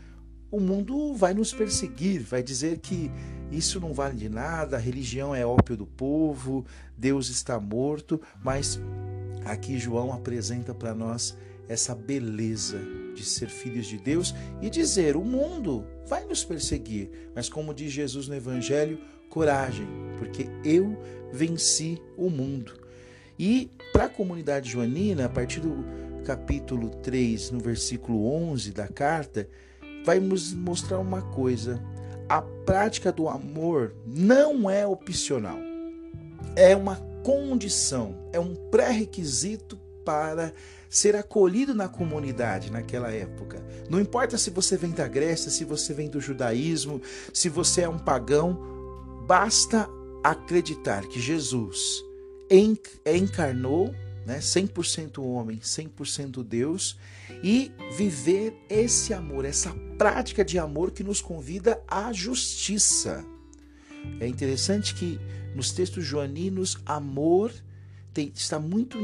O 0.51 0.59
mundo 0.59 1.13
vai 1.13 1.33
nos 1.33 1.53
perseguir, 1.53 2.23
vai 2.23 2.41
dizer 2.41 2.79
que 2.79 3.11
isso 3.51 3.79
não 3.79 3.93
vale 3.93 4.15
de 4.15 4.29
nada, 4.29 4.77
a 4.77 4.79
religião 4.79 5.35
é 5.35 5.45
ópio 5.45 5.77
do 5.77 5.85
povo, 5.85 6.65
Deus 6.97 7.29
está 7.29 7.59
morto, 7.59 8.19
mas 8.43 8.79
aqui 9.45 9.77
João 9.77 10.11
apresenta 10.11 10.73
para 10.73 10.95
nós 10.95 11.37
essa 11.67 11.93
beleza 11.93 12.98
de 13.13 13.23
ser 13.23 13.49
filhos 13.49 13.87
de 13.87 13.97
Deus 13.97 14.33
e 14.61 14.69
dizer: 14.69 15.15
o 15.15 15.23
mundo 15.23 15.85
vai 16.07 16.25
nos 16.25 16.43
perseguir, 16.43 17.09
mas 17.35 17.49
como 17.49 17.73
diz 17.73 17.91
Jesus 17.91 18.27
no 18.27 18.35
Evangelho, 18.35 18.99
coragem, 19.29 19.87
porque 20.17 20.47
eu 20.63 20.97
venci 21.31 22.01
o 22.17 22.29
mundo. 22.29 22.73
E 23.37 23.71
para 23.93 24.05
a 24.05 24.09
comunidade 24.09 24.69
joanina, 24.69 25.25
a 25.25 25.29
partir 25.29 25.61
do 25.61 25.85
capítulo 26.25 26.89
3, 26.89 27.51
no 27.51 27.59
versículo 27.59 28.31
11 28.33 28.71
da 28.71 28.87
carta, 28.87 29.47
vai 30.03 30.19
nos 30.19 30.53
mostrar 30.53 30.99
uma 30.99 31.21
coisa: 31.21 31.81
a 32.27 32.41
prática 32.41 33.11
do 33.11 33.29
amor 33.29 33.95
não 34.05 34.69
é 34.69 34.85
opcional, 34.85 35.57
é 36.55 36.75
uma 36.75 36.97
condição, 37.23 38.15
é 38.33 38.39
um 38.39 38.55
pré-requisito 38.55 39.77
para 40.03 40.53
ser 40.89 41.15
acolhido 41.15 41.73
na 41.73 41.87
comunidade 41.87 42.71
naquela 42.71 43.11
época. 43.11 43.63
Não 43.89 43.99
importa 43.99 44.37
se 44.37 44.49
você 44.49 44.75
vem 44.75 44.91
da 44.91 45.07
Grécia, 45.07 45.51
se 45.51 45.63
você 45.63 45.93
vem 45.93 46.09
do 46.09 46.19
judaísmo, 46.19 47.01
se 47.33 47.47
você 47.47 47.81
é 47.81 47.89
um 47.89 47.99
pagão, 47.99 48.59
basta 49.27 49.87
acreditar 50.23 51.05
que 51.07 51.19
Jesus 51.19 52.03
encarnou 53.05 53.93
né? 54.29 54.37
100% 54.37 55.23
homem, 55.23 55.57
100% 55.57 56.43
Deus, 56.43 56.97
e 57.43 57.71
viver 57.97 58.53
esse 58.69 59.11
amor, 59.11 59.43
essa 59.43 59.73
prática 59.97 60.45
de 60.45 60.59
amor 60.59 60.91
que 60.91 61.03
nos 61.03 61.19
convida 61.19 61.81
à 61.87 62.13
justiça. 62.13 63.25
É 64.19 64.27
interessante 64.27 64.93
que 64.93 65.19
nos 65.55 65.71
textos 65.71 66.05
joaninos, 66.05 66.77
amor 66.85 67.51
tem, 68.19 68.33
está 68.35 68.59
muito, 68.59 68.97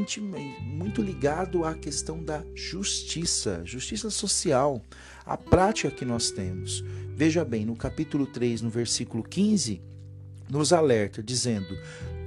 muito 0.62 1.02
ligado 1.02 1.64
à 1.64 1.74
questão 1.74 2.22
da 2.22 2.44
justiça, 2.54 3.62
justiça 3.64 4.10
social, 4.10 4.82
a 5.26 5.38
prática 5.38 5.90
que 5.90 6.04
nós 6.04 6.32
temos. 6.32 6.84
Veja 7.16 7.46
bem, 7.46 7.66
no 7.66 7.78
capítulo 7.78 8.26
3, 8.26 8.62
no 8.62 8.70
versículo 8.70 9.24
15, 9.24 9.82
nos 10.50 10.74
alerta, 10.74 11.24
dizendo: 11.24 11.78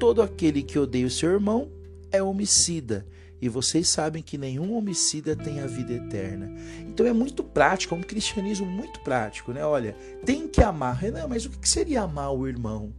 Todo 0.01 0.23
aquele 0.23 0.63
que 0.63 0.79
odeia 0.79 1.07
o 1.07 1.11
seu 1.11 1.31
irmão 1.31 1.71
é 2.11 2.23
homicida. 2.23 3.07
E 3.41 3.49
vocês 3.49 3.89
sabem 3.89 4.23
que 4.23 4.39
nenhum 4.39 4.75
homicida 4.75 5.37
tem 5.37 5.61
a 5.61 5.67
vida 5.67 5.93
eterna. 5.93 6.51
Então 6.81 7.07
é 7.07 7.13
muito 7.13 7.45
prático, 7.45 7.95
é 7.95 7.99
um 7.99 8.03
cristianismo 8.03 8.67
muito 8.67 8.99
prático, 9.01 9.53
né? 9.53 9.65
Olha, 9.65 9.95
tem 10.25 10.49
que 10.49 10.63
amar. 10.63 11.03
Não, 11.13 11.29
mas 11.29 11.45
o 11.45 11.51
que 11.51 11.69
seria 11.69 12.03
amar 12.03 12.35
o 12.35 12.49
irmão? 12.49 12.93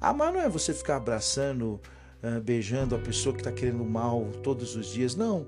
Amar 0.00 0.32
não 0.32 0.40
é 0.40 0.48
você 0.48 0.72
ficar 0.72 0.96
abraçando, 0.96 1.80
ah, 2.22 2.40
beijando 2.40 2.94
a 2.94 2.98
pessoa 2.98 3.34
que 3.34 3.40
está 3.40 3.52
querendo 3.52 3.84
mal 3.84 4.26
todos 4.42 4.76
os 4.76 4.86
dias. 4.86 5.14
Não. 5.14 5.46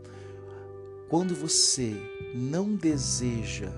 Quando 1.08 1.34
você 1.34 1.94
não 2.34 2.74
deseja 2.74 3.70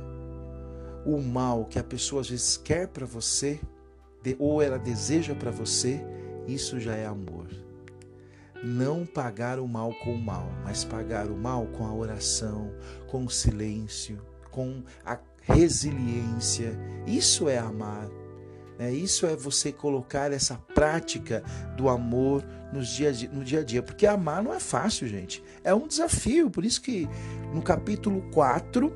o 1.05 1.21
mal 1.21 1.65
que 1.67 1.79
a 1.79 1.85
pessoa 1.85 2.21
às 2.23 2.31
vezes 2.31 2.57
quer 2.57 2.89
para 2.89 3.07
você, 3.07 3.61
ou 4.39 4.63
ela 4.63 4.79
deseja 4.79 5.35
para 5.35 5.51
você, 5.51 6.01
isso 6.47 6.81
já 6.81 6.95
é 6.95 7.05
amor 7.07 7.47
não 8.65 9.05
pagar 9.05 9.59
o 9.59 9.69
mal 9.69 9.93
com 10.03 10.15
o 10.15 10.19
mal, 10.19 10.49
mas 10.65 10.85
pagar 10.85 11.27
o 11.27 11.37
mal 11.37 11.67
com 11.67 11.87
a 11.87 11.95
oração, 11.95 12.73
com 13.07 13.25
o 13.25 13.31
silêncio, 13.31 14.19
com 14.51 14.83
a 15.05 15.19
resiliência. 15.43 16.75
Isso 17.07 17.49
é 17.49 17.59
amar. 17.59 18.09
Né? 18.79 18.93
Isso 18.93 19.27
é 19.27 19.37
você 19.37 19.73
colocar 19.73 20.33
essa 20.33 20.57
prática 20.75 21.43
do 21.77 21.89
amor 21.89 22.45
nos 22.73 22.89
dia, 22.89 23.13
no 23.33 23.45
dia 23.45 23.61
a 23.61 23.65
dia. 23.65 23.83
Porque 23.83 24.07
amar 24.07 24.43
não 24.43 24.53
é 24.53 24.61
fácil, 24.61 25.07
gente. 25.09 25.43
É 25.63 25.75
um 25.75 25.87
desafio. 25.87 26.51
Por 26.51 26.65
isso 26.65 26.81
que 26.81 27.09
no 27.53 27.63
capítulo 27.63 28.23
4, 28.33 28.93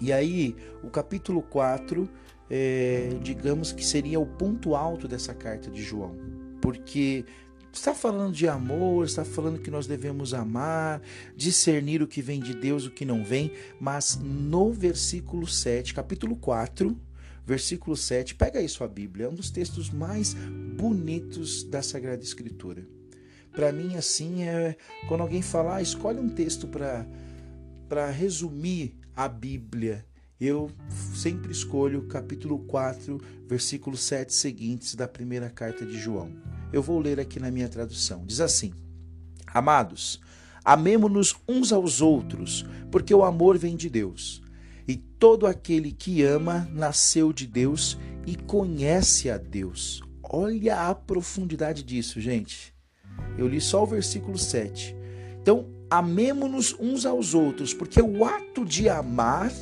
e 0.00 0.12
aí 0.12 0.54
o 0.82 0.90
capítulo 0.90 1.42
4, 1.42 2.08
é, 2.50 3.10
digamos 3.22 3.72
que 3.72 3.84
seria 3.84 4.20
o 4.20 4.26
ponto 4.26 4.74
alto 4.74 5.08
dessa 5.08 5.34
carta 5.34 5.70
de 5.70 5.82
João. 5.82 6.16
Porque 6.60 7.24
está 7.72 7.94
falando 7.94 8.34
de 8.34 8.48
amor, 8.48 9.04
está 9.04 9.24
falando 9.24 9.60
que 9.60 9.70
nós 9.70 9.86
devemos 9.86 10.34
amar, 10.34 11.00
discernir 11.36 12.02
o 12.02 12.06
que 12.06 12.20
vem 12.20 12.40
de 12.40 12.54
Deus, 12.54 12.86
o 12.86 12.90
que 12.90 13.04
não 13.04 13.22
vem, 13.22 13.52
mas 13.80 14.18
no 14.20 14.72
versículo 14.72 15.46
7, 15.46 15.94
capítulo 15.94 16.36
4, 16.36 16.96
versículo 17.48 17.96
7, 17.96 18.34
pega 18.34 18.58
aí 18.58 18.68
sua 18.68 18.86
Bíblia, 18.86 19.24
é 19.24 19.28
um 19.30 19.34
dos 19.34 19.48
textos 19.48 19.88
mais 19.88 20.34
bonitos 20.76 21.64
da 21.64 21.80
Sagrada 21.80 22.22
Escritura. 22.22 22.86
Para 23.52 23.72
mim, 23.72 23.96
assim, 23.96 24.42
é 24.42 24.76
quando 25.08 25.22
alguém 25.22 25.40
falar, 25.40 25.76
ah, 25.76 25.82
escolhe 25.82 26.20
um 26.20 26.28
texto 26.28 26.68
para 26.68 28.10
resumir 28.10 28.94
a 29.16 29.26
Bíblia. 29.26 30.04
Eu 30.38 30.70
sempre 31.14 31.50
escolho 31.50 32.00
o 32.00 32.06
capítulo 32.06 32.58
4, 32.66 33.18
versículo 33.46 33.96
7 33.96 34.32
seguintes 34.34 34.94
da 34.94 35.08
primeira 35.08 35.48
carta 35.48 35.86
de 35.86 35.98
João. 35.98 36.30
Eu 36.70 36.82
vou 36.82 37.00
ler 37.00 37.18
aqui 37.18 37.40
na 37.40 37.50
minha 37.50 37.68
tradução. 37.68 38.26
Diz 38.26 38.42
assim: 38.42 38.74
Amados, 39.46 40.20
amemo-nos 40.62 41.34
uns 41.48 41.72
aos 41.72 42.02
outros, 42.02 42.66
porque 42.90 43.14
o 43.14 43.24
amor 43.24 43.56
vem 43.56 43.74
de 43.74 43.88
Deus. 43.88 44.42
E 44.88 44.96
todo 44.96 45.46
aquele 45.46 45.92
que 45.92 46.22
ama 46.22 46.66
nasceu 46.72 47.32
de 47.32 47.46
Deus 47.46 47.98
e 48.26 48.34
conhece 48.34 49.30
a 49.30 49.36
Deus. 49.36 50.02
Olha 50.22 50.88
a 50.88 50.94
profundidade 50.94 51.82
disso, 51.82 52.20
gente. 52.20 52.74
Eu 53.36 53.46
li 53.46 53.60
só 53.60 53.82
o 53.82 53.86
versículo 53.86 54.38
7. 54.38 54.96
Então, 55.40 55.68
amemo-nos 55.90 56.74
uns 56.80 57.04
aos 57.04 57.34
outros, 57.34 57.74
porque 57.74 58.00
o 58.00 58.24
ato 58.24 58.64
de 58.64 58.88
amar 58.88 59.52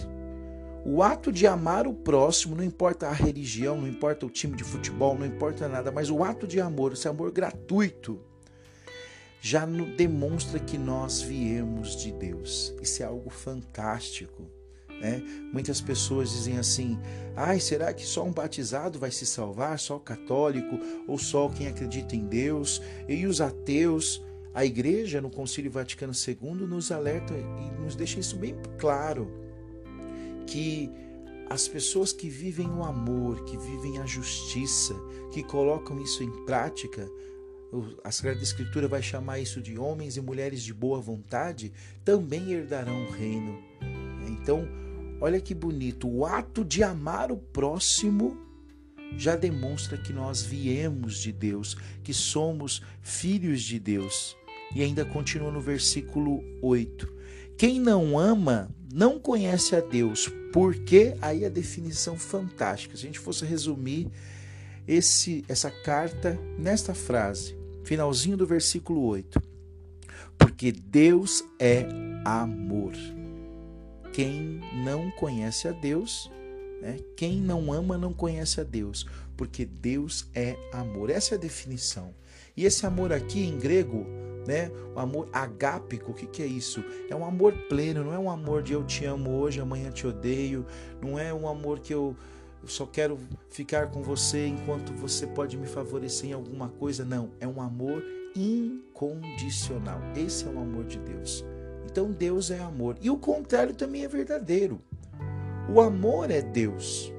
o 0.88 1.02
ato 1.02 1.32
de 1.32 1.48
amar 1.48 1.84
o 1.84 1.92
próximo, 1.92 2.54
não 2.54 2.62
importa 2.62 3.08
a 3.08 3.12
religião, 3.12 3.76
não 3.76 3.88
importa 3.88 4.24
o 4.24 4.30
time 4.30 4.56
de 4.56 4.62
futebol, 4.62 5.18
não 5.18 5.26
importa 5.26 5.66
nada, 5.66 5.90
mas 5.90 6.10
o 6.10 6.22
ato 6.22 6.46
de 6.46 6.60
amor, 6.60 6.92
esse 6.92 7.08
amor 7.08 7.32
gratuito, 7.32 8.20
já 9.40 9.66
demonstra 9.66 10.60
que 10.60 10.78
nós 10.78 11.20
viemos 11.20 11.96
de 11.96 12.12
Deus. 12.12 12.72
Isso 12.80 13.02
é 13.02 13.06
algo 13.06 13.30
fantástico. 13.30 14.48
Né? 15.00 15.22
Muitas 15.52 15.80
pessoas 15.80 16.30
dizem 16.30 16.58
assim: 16.58 16.98
ai, 17.34 17.60
será 17.60 17.92
que 17.92 18.04
só 18.04 18.24
um 18.24 18.32
batizado 18.32 18.98
vai 18.98 19.10
se 19.10 19.26
salvar? 19.26 19.78
Só 19.78 19.96
o 19.96 20.00
católico? 20.00 20.78
Ou 21.06 21.18
só 21.18 21.48
quem 21.48 21.68
acredita 21.68 22.16
em 22.16 22.26
Deus? 22.26 22.80
E 23.08 23.26
os 23.26 23.40
ateus? 23.40 24.24
A 24.54 24.64
igreja, 24.64 25.20
no 25.20 25.28
Concílio 25.28 25.70
Vaticano 25.70 26.14
II, 26.14 26.66
nos 26.66 26.90
alerta 26.90 27.34
e 27.34 27.82
nos 27.82 27.94
deixa 27.94 28.18
isso 28.18 28.38
bem 28.38 28.56
claro 28.78 29.30
que 30.46 30.90
as 31.50 31.68
pessoas 31.68 32.10
que 32.10 32.30
vivem 32.30 32.66
o 32.66 32.82
amor, 32.82 33.44
que 33.44 33.56
vivem 33.58 33.98
a 33.98 34.06
justiça, 34.06 34.94
que 35.30 35.42
colocam 35.42 36.00
isso 36.00 36.22
em 36.22 36.44
prática, 36.46 37.06
a 38.02 38.10
Sagrada 38.10 38.42
Escritura 38.42 38.88
vai 38.88 39.02
chamar 39.02 39.40
isso 39.40 39.60
de 39.60 39.78
homens 39.78 40.16
e 40.16 40.20
mulheres 40.20 40.62
de 40.62 40.72
boa 40.72 41.00
vontade, 41.00 41.72
também 42.04 42.52
herdarão 42.52 43.06
o 43.06 43.10
reino. 43.10 43.58
Então, 44.26 44.66
olha 45.20 45.40
que 45.40 45.54
bonito, 45.54 46.08
o 46.08 46.24
ato 46.24 46.64
de 46.64 46.82
amar 46.82 47.30
o 47.30 47.36
próximo 47.36 48.36
já 49.16 49.36
demonstra 49.36 49.96
que 49.96 50.12
nós 50.12 50.42
viemos 50.42 51.18
de 51.18 51.32
Deus, 51.32 51.76
que 52.02 52.12
somos 52.12 52.82
filhos 53.00 53.62
de 53.62 53.78
Deus. 53.78 54.36
E 54.74 54.82
ainda 54.82 55.04
continua 55.04 55.50
no 55.50 55.60
versículo 55.60 56.42
8: 56.60 57.12
Quem 57.56 57.80
não 57.80 58.18
ama 58.18 58.68
não 58.92 59.18
conhece 59.18 59.76
a 59.76 59.80
Deus, 59.80 60.30
porque 60.52 61.16
aí 61.20 61.44
a 61.44 61.48
definição 61.48 62.18
fantástica. 62.18 62.96
Se 62.96 63.04
a 63.04 63.06
gente 63.06 63.18
fosse 63.18 63.44
resumir 63.44 64.08
esse 64.86 65.44
essa 65.48 65.70
carta 65.70 66.38
nesta 66.58 66.94
frase, 66.94 67.56
finalzinho 67.84 68.36
do 68.36 68.46
versículo 68.46 69.02
8. 69.02 69.40
Porque 70.38 70.72
Deus 70.72 71.42
é 71.58 71.86
amor. 72.24 72.92
Quem 74.16 74.62
não 74.72 75.10
conhece 75.10 75.68
a 75.68 75.72
Deus, 75.72 76.30
né? 76.80 76.96
quem 77.18 77.38
não 77.38 77.70
ama 77.70 77.98
não 77.98 78.14
conhece 78.14 78.58
a 78.58 78.64
Deus, 78.64 79.06
porque 79.36 79.66
Deus 79.66 80.26
é 80.34 80.56
amor. 80.72 81.10
Essa 81.10 81.34
é 81.34 81.36
a 81.36 81.38
definição. 81.38 82.14
E 82.56 82.64
esse 82.64 82.86
amor 82.86 83.12
aqui 83.12 83.44
em 83.44 83.58
grego 83.58 84.06
né? 84.46 84.70
O 84.94 84.98
amor 84.98 85.28
agápico, 85.34 86.12
o 86.12 86.14
que, 86.14 86.26
que 86.26 86.42
é 86.42 86.46
isso? 86.46 86.82
É 87.10 87.14
um 87.14 87.26
amor 87.26 87.52
pleno, 87.68 88.04
não 88.04 88.14
é 88.14 88.18
um 88.18 88.30
amor 88.30 88.62
de 88.62 88.72
eu 88.72 88.84
te 88.84 89.04
amo 89.04 89.38
hoje, 89.38 89.60
amanhã 89.60 89.90
te 89.90 90.06
odeio, 90.06 90.64
não 91.02 91.18
é 91.18 91.34
um 91.34 91.46
amor 91.46 91.80
que 91.80 91.92
eu, 91.92 92.16
eu 92.62 92.68
só 92.68 92.86
quero 92.86 93.18
ficar 93.50 93.90
com 93.90 94.02
você 94.02 94.46
enquanto 94.46 94.94
você 94.94 95.26
pode 95.26 95.58
me 95.58 95.66
favorecer 95.66 96.30
em 96.30 96.32
alguma 96.32 96.68
coisa, 96.68 97.04
não. 97.04 97.32
É 97.38 97.46
um 97.46 97.60
amor 97.60 98.02
incondicional. 98.34 100.00
Esse 100.16 100.46
é 100.46 100.48
o 100.48 100.58
amor 100.58 100.84
de 100.84 101.00
Deus. 101.00 101.44
Então 101.90 102.10
Deus 102.10 102.50
é 102.50 102.58
amor. 102.58 102.96
E 103.00 103.08
o 103.08 103.16
contrário 103.16 103.74
também 103.74 104.04
é 104.04 104.08
verdadeiro. 104.08 104.80
O 105.72 105.80
amor 105.80 106.30
é 106.30 106.42
Deus. 106.42 107.12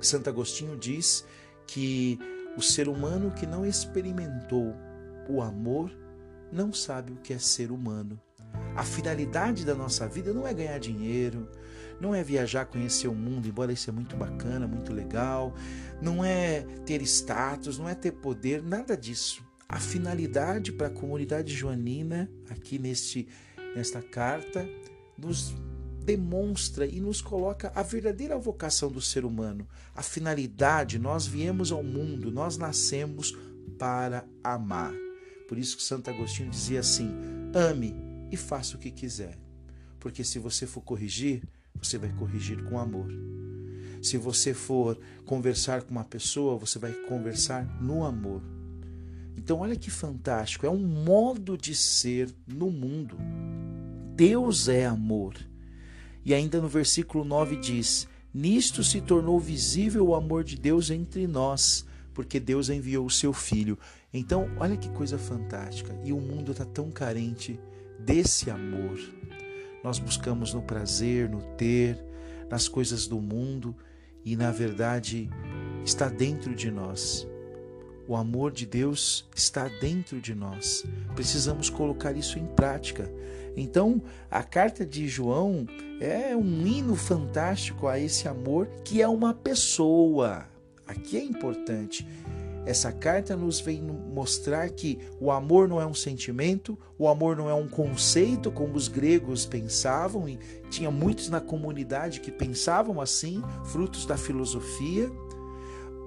Santo 0.00 0.28
Agostinho 0.28 0.76
diz 0.76 1.24
que 1.66 2.18
o 2.56 2.62
ser 2.62 2.88
humano 2.88 3.30
que 3.32 3.46
não 3.46 3.66
experimentou 3.66 4.74
o 5.28 5.40
amor 5.42 5.90
não 6.52 6.72
sabe 6.72 7.12
o 7.12 7.16
que 7.16 7.32
é 7.32 7.38
ser 7.38 7.70
humano. 7.70 8.20
A 8.76 8.84
finalidade 8.84 9.64
da 9.64 9.74
nossa 9.74 10.06
vida 10.06 10.32
não 10.32 10.46
é 10.46 10.52
ganhar 10.52 10.78
dinheiro, 10.78 11.48
não 12.00 12.14
é 12.14 12.22
viajar, 12.22 12.66
conhecer 12.66 13.08
o 13.08 13.14
mundo, 13.14 13.48
embora 13.48 13.72
isso 13.72 13.88
é 13.88 13.92
muito 13.92 14.16
bacana, 14.16 14.66
muito 14.66 14.92
legal, 14.92 15.54
não 16.00 16.24
é 16.24 16.62
ter 16.84 17.00
status, 17.02 17.78
não 17.78 17.88
é 17.88 17.94
ter 17.94 18.12
poder, 18.12 18.62
nada 18.62 18.96
disso. 18.96 19.42
A 19.68 19.80
finalidade 19.80 20.72
para 20.72 20.88
a 20.88 20.90
comunidade 20.90 21.54
joanina, 21.54 22.30
aqui 22.50 22.78
neste, 22.78 23.26
nesta 23.74 24.02
carta, 24.02 24.68
nos 25.18 25.54
demonstra 26.04 26.86
e 26.86 27.00
nos 27.00 27.20
coloca 27.20 27.72
a 27.74 27.82
verdadeira 27.82 28.38
vocação 28.38 28.90
do 28.90 29.00
ser 29.00 29.24
humano. 29.24 29.66
A 29.94 30.02
finalidade, 30.02 30.98
nós 30.98 31.26
viemos 31.26 31.72
ao 31.72 31.82
mundo, 31.82 32.30
nós 32.30 32.56
nascemos 32.56 33.36
para 33.78 34.24
amar. 34.42 34.92
Por 35.48 35.58
isso 35.58 35.76
que 35.76 35.82
Santo 35.82 36.10
Agostinho 36.10 36.50
dizia 36.50 36.80
assim: 36.80 37.10
ame 37.54 37.94
e 38.30 38.36
faça 38.36 38.76
o 38.76 38.78
que 38.78 38.90
quiser. 38.90 39.38
Porque 39.98 40.22
se 40.22 40.38
você 40.38 40.66
for 40.66 40.82
corrigir, 40.82 41.42
você 41.74 41.96
vai 41.96 42.12
corrigir 42.12 42.62
com 42.64 42.78
amor. 42.78 43.08
Se 44.02 44.18
você 44.18 44.52
for 44.52 44.98
conversar 45.24 45.82
com 45.82 45.90
uma 45.90 46.04
pessoa, 46.04 46.58
você 46.58 46.78
vai 46.78 46.92
conversar 46.92 47.64
no 47.80 48.04
amor. 48.04 48.42
Então, 49.36 49.60
olha 49.60 49.76
que 49.76 49.90
fantástico, 49.90 50.66
é 50.66 50.70
um 50.70 50.86
modo 51.04 51.56
de 51.56 51.74
ser 51.74 52.30
no 52.46 52.70
mundo. 52.70 53.16
Deus 54.14 54.68
é 54.68 54.86
amor. 54.86 55.34
E 56.24 56.32
ainda 56.32 56.60
no 56.60 56.68
versículo 56.68 57.24
9 57.24 57.56
diz: 57.56 58.06
Nisto 58.32 58.84
se 58.84 59.00
tornou 59.00 59.40
visível 59.40 60.06
o 60.06 60.14
amor 60.14 60.44
de 60.44 60.56
Deus 60.56 60.88
entre 60.88 61.26
nós, 61.26 61.84
porque 62.12 62.38
Deus 62.38 62.68
enviou 62.68 63.06
o 63.06 63.10
seu 63.10 63.32
Filho. 63.32 63.76
Então, 64.12 64.48
olha 64.56 64.76
que 64.76 64.88
coisa 64.90 65.18
fantástica. 65.18 65.98
E 66.04 66.12
o 66.12 66.20
mundo 66.20 66.52
está 66.52 66.64
tão 66.64 66.92
carente 66.92 67.58
desse 67.98 68.50
amor. 68.50 68.98
Nós 69.82 69.98
buscamos 69.98 70.54
no 70.54 70.62
prazer, 70.62 71.28
no 71.28 71.42
ter, 71.56 71.98
nas 72.48 72.68
coisas 72.68 73.08
do 73.08 73.20
mundo 73.20 73.74
e, 74.24 74.36
na 74.36 74.52
verdade, 74.52 75.28
está 75.84 76.08
dentro 76.08 76.54
de 76.54 76.70
nós. 76.70 77.26
O 78.06 78.16
amor 78.16 78.52
de 78.52 78.66
Deus 78.66 79.26
está 79.34 79.66
dentro 79.80 80.20
de 80.20 80.34
nós. 80.34 80.84
Precisamos 81.14 81.70
colocar 81.70 82.16
isso 82.16 82.38
em 82.38 82.46
prática. 82.46 83.10
Então, 83.56 84.02
a 84.30 84.42
carta 84.42 84.84
de 84.84 85.08
João 85.08 85.66
é 86.00 86.36
um 86.36 86.66
hino 86.66 86.94
fantástico 86.96 87.86
a 87.86 87.98
esse 87.98 88.28
amor 88.28 88.68
que 88.84 89.00
é 89.00 89.08
uma 89.08 89.32
pessoa. 89.32 90.46
Aqui 90.86 91.16
é 91.16 91.24
importante. 91.24 92.06
Essa 92.66 92.90
carta 92.90 93.36
nos 93.36 93.60
vem 93.60 93.82
mostrar 93.82 94.68
que 94.70 94.98
o 95.20 95.30
amor 95.30 95.68
não 95.68 95.80
é 95.80 95.86
um 95.86 95.94
sentimento, 95.94 96.78
o 96.98 97.08
amor 97.08 97.36
não 97.36 97.48
é 97.48 97.54
um 97.54 97.68
conceito 97.68 98.50
como 98.50 98.74
os 98.74 98.88
gregos 98.88 99.44
pensavam, 99.44 100.26
e 100.26 100.38
tinha 100.70 100.90
muitos 100.90 101.28
na 101.28 101.40
comunidade 101.40 102.20
que 102.20 102.32
pensavam 102.32 103.00
assim, 103.00 103.42
frutos 103.64 104.06
da 104.06 104.16
filosofia. 104.16 105.10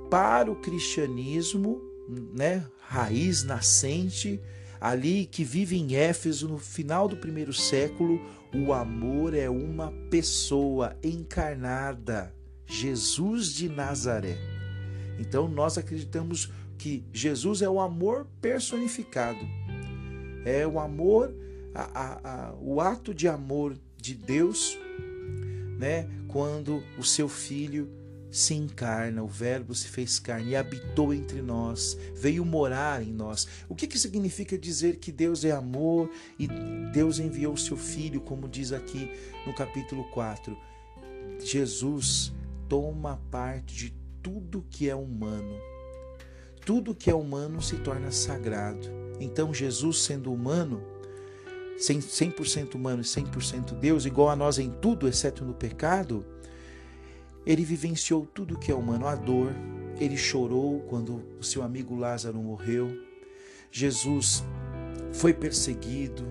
Para 0.10 0.52
o 0.52 0.56
cristianismo, 0.56 1.82
né, 2.08 2.66
raiz 2.82 3.44
nascente, 3.44 4.40
ali 4.80 5.26
que 5.26 5.44
vive 5.44 5.78
em 5.78 5.96
Éfeso 5.96 6.48
no 6.48 6.58
final 6.58 7.08
do 7.08 7.18
primeiro 7.18 7.54
século, 7.54 8.22
o 8.54 8.72
amor 8.72 9.34
é 9.34 9.50
uma 9.50 9.92
pessoa 10.10 10.96
encarnada, 11.04 12.34
Jesus 12.66 13.54
de 13.54 13.68
Nazaré. 13.68 14.38
Então 15.20 15.48
nós 15.48 15.78
acreditamos 15.78 16.52
que 16.78 17.04
Jesus 17.12 17.62
é 17.62 17.70
o 17.70 17.80
amor 17.80 18.28
personificado, 18.42 19.40
é 20.46 20.66
o 20.66 20.80
amor, 20.80 21.34
a, 21.74 21.82
a, 21.82 22.50
a, 22.50 22.56
o 22.62 22.80
ato 22.80 23.14
de 23.14 23.28
amor 23.28 23.76
de 23.98 24.14
Deus, 24.14 24.78
né? 25.78 26.08
Quando 26.28 26.84
o 26.98 27.04
seu 27.04 27.28
filho 27.28 27.90
se 28.30 28.54
encarna, 28.54 29.24
o 29.24 29.28
Verbo 29.28 29.74
se 29.74 29.88
fez 29.88 30.20
carne 30.20 30.52
e 30.52 30.56
habitou 30.56 31.14
entre 31.14 31.42
nós, 31.42 31.98
veio 32.16 32.44
morar 32.44 33.02
em 33.02 33.12
nós. 33.12 33.48
O 33.70 33.76
que, 33.76 33.88
que 33.88 33.98
significa 33.98 34.58
dizer 34.58 34.98
que 34.98 35.12
Deus 35.12 35.46
é 35.46 35.52
amor 35.52 36.10
e 36.38 36.48
Deus 36.92 37.20
enviou 37.20 37.54
o 37.54 37.58
seu 37.58 37.78
Filho, 37.78 38.22
como 38.22 38.48
diz 38.48 38.72
aqui 38.72 39.12
no 39.46 39.54
capítulo 39.54 40.04
4? 40.12 40.58
Jesus 41.40 42.34
toma 42.68 43.22
parte 43.32 43.76
de 43.76 43.94
tudo 44.22 44.66
que 44.70 44.90
é 44.90 44.96
humano. 44.96 45.58
Tudo 46.66 46.94
que 46.94 47.10
é 47.10 47.16
humano 47.16 47.62
se 47.62 47.78
torna 47.78 48.12
sagrado. 48.12 48.90
Então, 49.22 49.54
Jesus, 49.54 50.04
sendo 50.04 50.34
humano, 50.34 50.84
100% 51.78 52.76
humano 52.76 53.02
e 53.02 53.06
100% 53.06 53.80
Deus, 53.80 54.06
igual 54.06 54.30
a 54.30 54.36
nós 54.36 54.60
em 54.60 54.70
tudo, 54.70 55.08
exceto 55.08 55.46
no 55.46 55.54
pecado, 55.54 56.26
ele 57.48 57.64
vivenciou 57.64 58.26
tudo 58.26 58.60
que 58.60 58.70
é 58.70 58.76
humano, 58.76 59.08
a 59.08 59.16
dor. 59.16 59.56
Ele 59.98 60.18
chorou 60.18 60.82
quando 60.82 61.24
o 61.40 61.44
seu 61.44 61.64
amigo 61.64 61.96
Lázaro 61.96 62.38
morreu. 62.38 62.90
Jesus 63.72 64.44
foi 65.14 65.34
perseguido, 65.34 66.26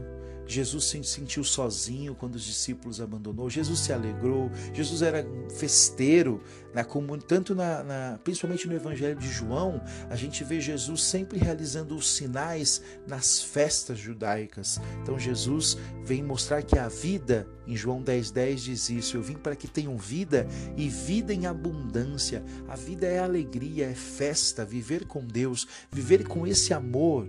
Jesus 0.46 0.85
se 0.85 1.02
sentiu 1.04 1.42
sozinho 1.42 2.14
quando 2.14 2.37
os 2.37 2.44
discípulos 2.44 3.00
abandonou. 3.00 3.50
Jesus 3.50 3.80
se 3.80 3.92
alegrou. 3.92 4.50
Jesus 4.72 5.02
era 5.02 5.26
festeiro, 5.56 6.40
na 6.74 6.85
tanto 7.26 7.54
na, 7.54 7.82
na, 7.82 8.20
principalmente 8.22 8.68
no 8.68 8.74
Evangelho 8.74 9.16
de 9.16 9.28
João, 9.28 9.80
a 10.11 10.16
gente 10.16 10.44
vê 10.44 10.61
Jesus 10.61 11.02
sempre 11.02 11.38
realizando 11.38 11.96
os 11.96 12.09
sinais 12.09 12.82
nas 13.06 13.42
festas 13.42 13.98
judaicas. 13.98 14.80
Então 15.02 15.18
Jesus 15.18 15.76
vem 16.04 16.22
mostrar 16.22 16.62
que 16.62 16.78
a 16.78 16.88
vida, 16.88 17.48
em 17.66 17.74
João 17.74 18.02
10,10 18.02 18.32
10 18.32 18.62
diz 18.62 18.90
isso: 18.90 19.16
Eu 19.16 19.22
vim 19.22 19.35
para 19.35 19.56
que 19.56 19.66
tenham 19.66 19.96
vida 19.96 20.46
e 20.76 20.88
vida 20.88 21.32
em 21.32 21.46
abundância. 21.46 22.44
A 22.68 22.76
vida 22.76 23.06
é 23.06 23.18
alegria, 23.18 23.87
é 23.87 23.94
festa, 23.94 24.64
viver 24.64 25.06
com 25.06 25.24
Deus, 25.24 25.66
viver 25.90 26.26
com 26.26 26.46
esse 26.46 26.72
amor 26.72 27.26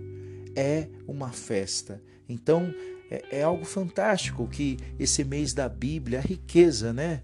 é 0.54 0.88
uma 1.06 1.30
festa. 1.30 2.02
Então, 2.28 2.74
é, 3.10 3.38
é 3.38 3.42
algo 3.42 3.64
fantástico 3.64 4.46
que 4.46 4.78
esse 4.98 5.24
mês 5.24 5.52
da 5.52 5.68
Bíblia, 5.68 6.18
a 6.18 6.22
riqueza, 6.22 6.92
né? 6.92 7.22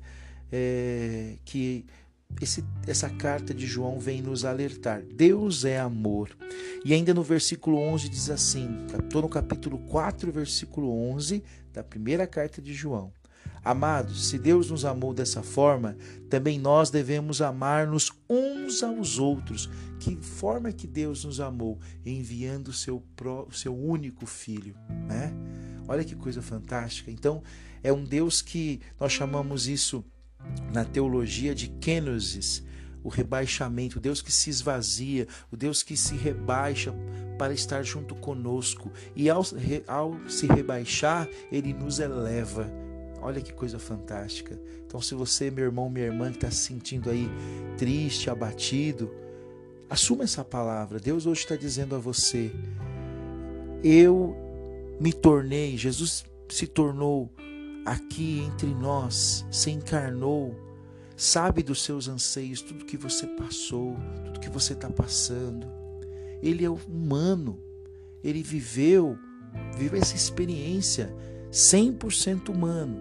É, 0.50 1.36
que 1.44 1.84
esse, 2.40 2.64
essa 2.86 3.08
carta 3.08 3.54
de 3.54 3.66
João 3.66 3.98
vem 3.98 4.22
nos 4.22 4.44
alertar. 4.44 5.02
Deus 5.02 5.64
é 5.64 5.78
amor. 5.78 6.30
E 6.84 6.92
ainda 6.92 7.14
no 7.14 7.22
versículo 7.22 7.78
11 7.78 8.08
diz 8.08 8.30
assim: 8.30 8.68
estou 8.98 9.22
no 9.22 9.28
capítulo 9.28 9.78
4, 9.78 10.30
versículo 10.32 10.90
11 11.10 11.42
da 11.72 11.82
primeira 11.82 12.26
carta 12.26 12.60
de 12.60 12.72
João. 12.72 13.12
Amados, 13.64 14.28
se 14.28 14.38
Deus 14.38 14.70
nos 14.70 14.84
amou 14.84 15.14
dessa 15.14 15.42
forma, 15.42 15.96
também 16.28 16.58
nós 16.58 16.90
devemos 16.90 17.40
amar-nos 17.40 18.12
uns 18.28 18.82
aos 18.82 19.18
outros. 19.18 19.70
Que 19.98 20.16
forma 20.16 20.70
que 20.70 20.86
Deus 20.86 21.24
nos 21.24 21.40
amou? 21.40 21.78
Enviando 22.04 22.68
o 22.68 22.72
seu, 22.74 23.02
seu 23.50 23.74
único 23.74 24.26
filho, 24.26 24.74
né? 25.08 25.32
Olha 25.86 26.04
que 26.04 26.14
coisa 26.14 26.40
fantástica. 26.40 27.10
Então, 27.10 27.42
é 27.82 27.92
um 27.92 28.04
Deus 28.04 28.40
que 28.40 28.80
nós 28.98 29.12
chamamos 29.12 29.68
isso 29.68 30.04
na 30.72 30.84
teologia 30.84 31.54
de 31.54 31.68
kenosis, 31.68 32.62
o 33.02 33.08
rebaixamento, 33.08 33.98
o 33.98 34.00
Deus 34.00 34.22
que 34.22 34.32
se 34.32 34.48
esvazia, 34.48 35.28
o 35.52 35.56
Deus 35.56 35.82
que 35.82 35.96
se 35.96 36.16
rebaixa 36.16 36.94
para 37.38 37.52
estar 37.52 37.82
junto 37.82 38.14
conosco. 38.14 38.90
E 39.14 39.28
ao, 39.28 39.42
ao 39.86 40.18
se 40.28 40.46
rebaixar, 40.46 41.28
ele 41.52 41.74
nos 41.74 41.98
eleva. 41.98 42.70
Olha 43.20 43.40
que 43.40 43.52
coisa 43.52 43.78
fantástica. 43.78 44.58
Então, 44.86 45.00
se 45.00 45.14
você, 45.14 45.50
meu 45.50 45.64
irmão, 45.64 45.90
minha 45.90 46.06
irmã, 46.06 46.30
que 46.30 46.38
está 46.38 46.50
se 46.50 46.58
sentindo 46.58 47.10
aí 47.10 47.28
triste, 47.76 48.30
abatido, 48.30 49.10
assuma 49.88 50.24
essa 50.24 50.44
palavra. 50.44 50.98
Deus 50.98 51.26
hoje 51.26 51.40
está 51.40 51.56
dizendo 51.56 51.94
a 51.94 51.98
você: 51.98 52.50
Eu 53.82 54.43
me 55.00 55.12
tornei, 55.12 55.76
Jesus 55.76 56.24
se 56.48 56.66
tornou 56.66 57.30
aqui 57.84 58.40
entre 58.40 58.68
nós, 58.74 59.44
se 59.50 59.70
encarnou, 59.70 60.54
sabe 61.16 61.62
dos 61.62 61.82
seus 61.82 62.08
anseios, 62.08 62.62
tudo 62.62 62.84
que 62.84 62.96
você 62.96 63.26
passou, 63.26 63.96
tudo 64.24 64.40
que 64.40 64.48
você 64.48 64.72
está 64.72 64.88
passando. 64.88 65.66
Ele 66.42 66.64
é 66.64 66.70
humano, 66.70 67.58
ele 68.22 68.42
viveu, 68.42 69.18
viveu 69.76 70.00
essa 70.00 70.16
experiência 70.16 71.14
100% 71.50 72.48
humano, 72.48 72.96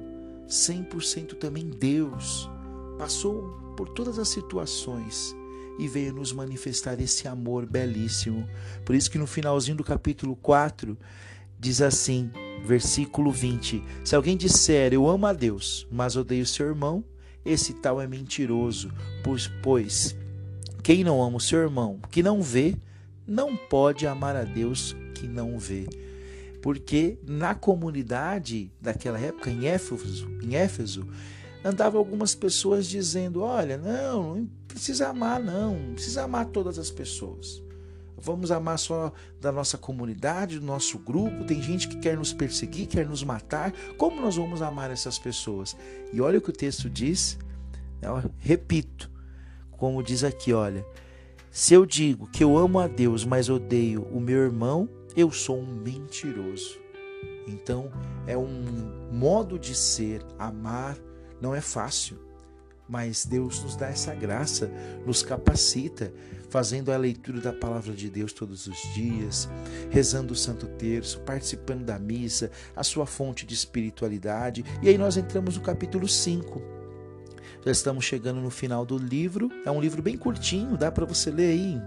100% 0.47 1.36
também 1.36 1.69
Deus. 1.69 2.49
Passou 2.97 3.73
por 3.75 3.89
todas 3.89 4.19
as 4.19 4.29
situações 4.29 5.36
e 5.79 5.88
veio 5.88 6.13
nos 6.13 6.32
manifestar 6.32 6.99
esse 7.01 7.27
amor 7.27 7.65
belíssimo. 7.65 8.47
Por 8.86 8.95
isso 8.95 9.10
que 9.10 9.17
no 9.17 9.25
finalzinho 9.25 9.77
do 9.77 9.84
capítulo 9.84 10.36
4, 10.36 10.97
diz 11.63 11.82
assim, 11.82 12.30
versículo 12.65 13.32
20: 13.32 13.82
Se 14.04 14.15
alguém 14.15 14.36
disser 14.36 14.93
eu 14.93 15.08
amo 15.08 15.26
a 15.26 15.34
Deus, 15.34 15.88
mas 15.89 16.17
odeio 16.17 16.45
seu 16.45 16.67
irmão, 16.67 17.04
esse 17.45 17.73
tal 17.76 18.02
é 18.02 18.06
mentiroso, 18.06 18.91
pois, 19.23 19.49
pois 19.63 20.15
quem 20.84 21.04
não 21.04 21.23
ama 21.23 21.38
o 21.38 21.41
seu 21.41 21.60
irmão, 21.60 21.99
que 22.12 22.21
não 22.21 22.41
vê, 22.41 22.76
não 23.26 23.56
pode 23.56 24.06
amar 24.06 24.36
a 24.36 24.43
Deus 24.43 24.93
que 25.15 25.26
não 25.26 25.58
vê. 25.58 25.88
Porque 26.62 27.17
na 27.26 27.56
comunidade 27.56 28.69
daquela 28.82 29.17
época, 29.17 29.49
em 29.49 29.65
Éfeso, 29.65 30.30
em 30.41 30.56
Éfeso 30.56 31.08
andavam 31.63 31.97
algumas 31.97 32.36
pessoas 32.36 32.88
dizendo: 32.88 33.41
Olha, 33.41 33.78
não, 33.78 34.36
não 34.36 34.49
precisa 34.67 35.08
amar, 35.08 35.41
não, 35.41 35.80
não 35.80 35.93
precisa 35.93 36.23
amar 36.23 36.47
todas 36.47 36.78
as 36.78 36.91
pessoas. 36.91 37.63
Vamos 38.23 38.51
amar 38.51 38.79
só 38.79 39.12
da 39.41 39.51
nossa 39.51 39.77
comunidade, 39.77 40.57
do 40.57 40.65
nosso 40.65 40.97
grupo. 40.97 41.43
Tem 41.43 41.62
gente 41.62 41.89
que 41.89 41.97
quer 41.97 42.15
nos 42.17 42.31
perseguir, 42.31 42.88
quer 42.88 43.05
nos 43.05 43.21
matar. 43.21 43.73
Como 43.97 44.21
nós 44.21 44.38
vamos 44.38 44.62
amar 44.62 44.89
essas 44.89 45.19
pessoas? 45.19 45.75
E 46.13 46.21
olha 46.21 46.39
o 46.39 46.41
que 46.41 46.49
o 46.49 46.53
texto 46.53 46.89
diz. 46.89 47.38
Eu 48.01 48.31
repito, 48.39 49.12
como 49.71 50.01
diz 50.01 50.23
aqui, 50.23 50.53
olha. 50.53 50.86
Se 51.51 51.73
eu 51.73 51.86
digo 51.86 52.27
que 52.27 52.43
eu 52.43 52.57
amo 52.57 52.79
a 52.79 52.88
Deus, 52.88 53.25
mas 53.25 53.49
odeio 53.49 54.03
o 54.03 54.21
meu 54.21 54.39
irmão, 54.39 54.88
eu 55.17 55.29
sou 55.29 55.59
um 55.59 55.75
mentiroso. 55.75 56.79
Então, 57.45 57.91
é 58.25 58.38
um 58.38 59.09
modo 59.12 59.59
de 59.59 59.75
ser, 59.75 60.25
amar, 60.39 60.97
não 61.41 61.53
é 61.53 61.59
fácil 61.59 62.17
mas 62.88 63.25
Deus 63.25 63.63
nos 63.63 63.75
dá 63.75 63.88
essa 63.88 64.13
graça, 64.13 64.71
nos 65.05 65.23
capacita, 65.23 66.13
fazendo 66.54 66.92
a 66.92 66.98
leitura 66.98 67.42
da 67.42 67.52
palavra 67.52 67.96
de 67.96 68.12
Deus 68.12 68.32
todos 68.32 68.68
os 68.68 68.78
dias, 68.94 69.50
rezando 69.89 70.34
o 70.34 70.36
Santo 70.36 70.68
Terço, 70.68 71.20
participando 71.22 71.84
da 71.84 71.98
missa, 71.98 72.52
a 72.76 72.84
sua 72.84 73.08
fonte 73.08 73.44
de 73.44 73.56
espiritualidade. 73.56 74.63
E 74.80 74.88
aí 74.88 74.96
nós 74.96 75.18
entramos 75.18 75.58
no 75.58 75.63
capítulo 75.63 76.08
5. 76.08 76.62
Já 77.66 77.72
estamos 77.72 78.06
chegando 78.06 78.39
no 78.39 78.52
final 78.52 78.86
do 78.86 79.00
livro. 79.00 79.50
É 79.66 79.72
um 79.72 79.82
livro 79.82 80.04
bem 80.04 80.16
curtinho, 80.16 80.78
dá 80.78 80.92
para 80.92 81.06
você 81.06 81.32
ler 81.32 81.54
aí. 81.54 81.82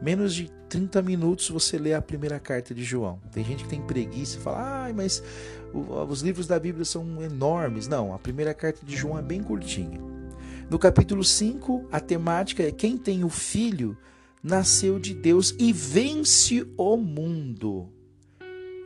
Menos 0.00 0.36
de 0.36 0.52
30 0.68 1.02
minutos 1.02 1.50
você 1.50 1.76
lê 1.76 1.92
a 1.92 2.00
primeira 2.00 2.38
carta 2.38 2.72
de 2.72 2.84
João. 2.84 3.18
Tem 3.32 3.42
gente 3.42 3.64
que 3.64 3.70
tem 3.70 3.82
preguiça 3.82 4.38
e 4.38 4.40
fala, 4.40 4.86
ah, 4.86 4.92
mas 4.94 5.20
os 5.74 6.20
livros 6.20 6.46
da 6.46 6.60
Bíblia 6.60 6.84
são 6.84 7.20
enormes. 7.24 7.88
Não, 7.88 8.14
a 8.14 8.20
primeira 8.20 8.54
carta 8.54 8.86
de 8.86 8.96
João 8.96 9.18
é 9.18 9.22
bem 9.22 9.42
curtinha. 9.42 9.98
No 10.68 10.80
capítulo 10.80 11.22
5, 11.22 11.86
a 11.92 12.00
temática 12.00 12.62
é: 12.62 12.72
quem 12.72 12.98
tem 12.98 13.22
o 13.22 13.28
filho 13.28 13.96
nasceu 14.42 14.98
de 14.98 15.14
Deus 15.14 15.54
e 15.60 15.72
vence 15.72 16.66
o 16.76 16.96
mundo. 16.96 17.88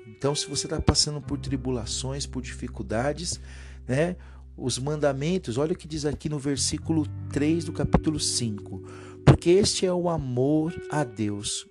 Então, 0.06 0.34
se 0.34 0.46
você 0.46 0.66
está 0.66 0.78
passando 0.78 1.22
por 1.22 1.38
tribulações, 1.38 2.26
por 2.26 2.42
dificuldades, 2.42 3.40
né? 3.88 4.16
Os 4.56 4.78
mandamentos, 4.78 5.56
olha 5.56 5.72
o 5.72 5.76
que 5.76 5.88
diz 5.88 6.04
aqui 6.04 6.28
no 6.28 6.38
versículo 6.38 7.06
3 7.32 7.64
do 7.64 7.72
capítulo 7.72 8.20
5. 8.20 8.82
Porque 9.24 9.48
este 9.48 9.86
é 9.86 9.92
o 9.92 10.10
amor 10.10 10.78
a 10.90 11.02
Deus, 11.02 11.66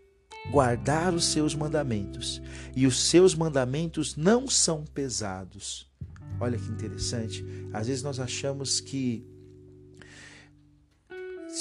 guardar 0.50 1.14
os 1.14 1.26
seus 1.26 1.54
mandamentos, 1.54 2.42
e 2.76 2.88
os 2.88 3.00
seus 3.00 3.36
mandamentos 3.36 4.16
não 4.16 4.48
são 4.48 4.84
pesados. 4.86 5.88
Olha 6.40 6.58
que 6.58 6.72
interessante. 6.72 7.46
Às 7.72 7.86
vezes 7.86 8.02
nós 8.02 8.20
achamos 8.20 8.80
que 8.80 9.24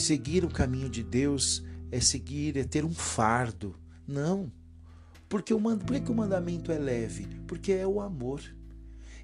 seguir 0.09 0.43
o 0.43 0.49
caminho 0.49 0.89
de 0.89 1.03
Deus 1.03 1.63
é 1.93 2.01
seguir, 2.01 2.57
é 2.57 2.65
ter 2.65 2.83
um 2.83 2.95
fardo. 2.95 3.75
Não. 4.07 4.51
Porque 5.29 5.53
o, 5.53 5.61
por 5.61 5.93
que, 5.93 6.01
que 6.01 6.11
o 6.11 6.15
mandamento 6.15 6.73
é 6.73 6.79
leve? 6.79 7.29
Porque 7.47 7.73
é 7.73 7.87
o 7.87 8.01
amor. 8.01 8.41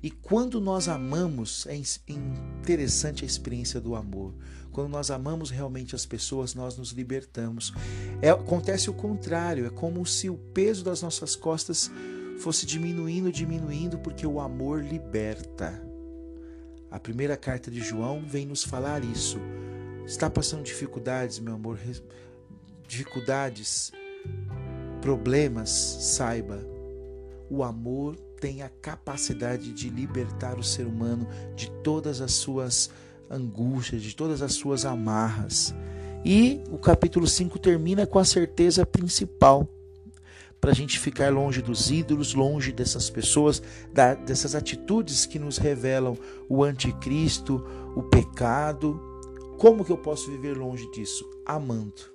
E 0.02 0.10
quando 0.10 0.60
nós 0.60 0.86
amamos, 0.86 1.66
é 1.66 1.74
interessante 2.06 3.24
a 3.24 3.26
experiência 3.26 3.80
do 3.80 3.94
amor. 3.94 4.34
Quando 4.72 4.90
nós 4.90 5.10
amamos 5.10 5.48
realmente 5.48 5.94
as 5.94 6.04
pessoas, 6.04 6.54
nós 6.54 6.76
nos 6.76 6.90
libertamos. 6.90 7.72
É, 8.20 8.28
acontece 8.28 8.90
o 8.90 8.94
contrário, 8.94 9.64
é 9.64 9.70
como 9.70 10.04
se 10.04 10.28
o 10.28 10.36
peso 10.36 10.84
das 10.84 11.00
nossas 11.00 11.34
costas 11.34 11.90
fosse 12.40 12.66
diminuindo, 12.66 13.32
diminuindo, 13.32 13.98
porque 14.00 14.26
o 14.26 14.38
amor 14.38 14.84
liberta. 14.84 15.82
A 16.90 17.00
primeira 17.00 17.38
carta 17.38 17.70
de 17.70 17.80
João 17.80 18.22
vem 18.26 18.44
nos 18.44 18.62
falar 18.62 19.02
isso. 19.02 19.38
Está 20.06 20.28
passando 20.28 20.62
dificuldades, 20.62 21.38
meu 21.38 21.54
amor, 21.54 21.78
dificuldades, 22.86 23.92
problemas, 25.00 25.70
saiba, 25.70 26.60
o 27.50 27.62
amor 27.62 28.16
tem 28.40 28.62
a 28.62 28.68
capacidade 28.68 29.72
de 29.72 29.88
libertar 29.88 30.58
o 30.58 30.62
ser 30.62 30.86
humano 30.86 31.26
de 31.56 31.70
todas 31.82 32.20
as 32.20 32.32
suas 32.32 32.90
angústias, 33.30 34.02
de 34.02 34.14
todas 34.14 34.42
as 34.42 34.54
suas 34.54 34.84
amarras. 34.84 35.74
E 36.24 36.62
o 36.70 36.78
capítulo 36.78 37.26
5 37.26 37.58
termina 37.58 38.06
com 38.06 38.18
a 38.18 38.24
certeza 38.24 38.84
principal 38.84 39.68
para 40.60 40.70
a 40.70 40.74
gente 40.74 40.98
ficar 40.98 41.30
longe 41.30 41.60
dos 41.60 41.90
ídolos, 41.90 42.32
longe 42.32 42.72
dessas 42.72 43.10
pessoas, 43.10 43.62
dessas 44.24 44.54
atitudes 44.54 45.26
que 45.26 45.38
nos 45.38 45.58
revelam 45.58 46.16
o 46.48 46.64
anticristo, 46.64 47.62
o 47.94 48.02
pecado. 48.02 48.98
Como 49.58 49.84
que 49.84 49.92
eu 49.92 49.98
posso 49.98 50.30
viver 50.30 50.56
longe 50.56 50.90
disso? 50.90 51.24
Amando, 51.46 52.12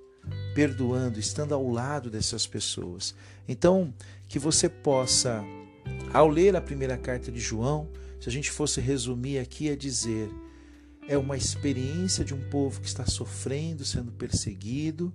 perdoando, 0.53 1.19
estando 1.19 1.53
ao 1.53 1.67
lado 1.69 2.09
dessas 2.09 2.45
pessoas. 2.45 3.15
Então, 3.47 3.93
que 4.27 4.37
você 4.37 4.69
possa, 4.69 5.43
ao 6.13 6.27
ler 6.27 6.55
a 6.55 6.61
primeira 6.61 6.97
carta 6.97 7.31
de 7.31 7.39
João, 7.39 7.89
se 8.19 8.27
a 8.27 8.31
gente 8.31 8.51
fosse 8.51 8.81
resumir 8.81 9.39
aqui, 9.39 9.69
é 9.69 9.75
dizer: 9.75 10.29
é 11.07 11.17
uma 11.17 11.37
experiência 11.37 12.23
de 12.23 12.33
um 12.33 12.49
povo 12.49 12.81
que 12.81 12.87
está 12.87 13.05
sofrendo, 13.05 13.83
sendo 13.83 14.11
perseguido, 14.11 15.11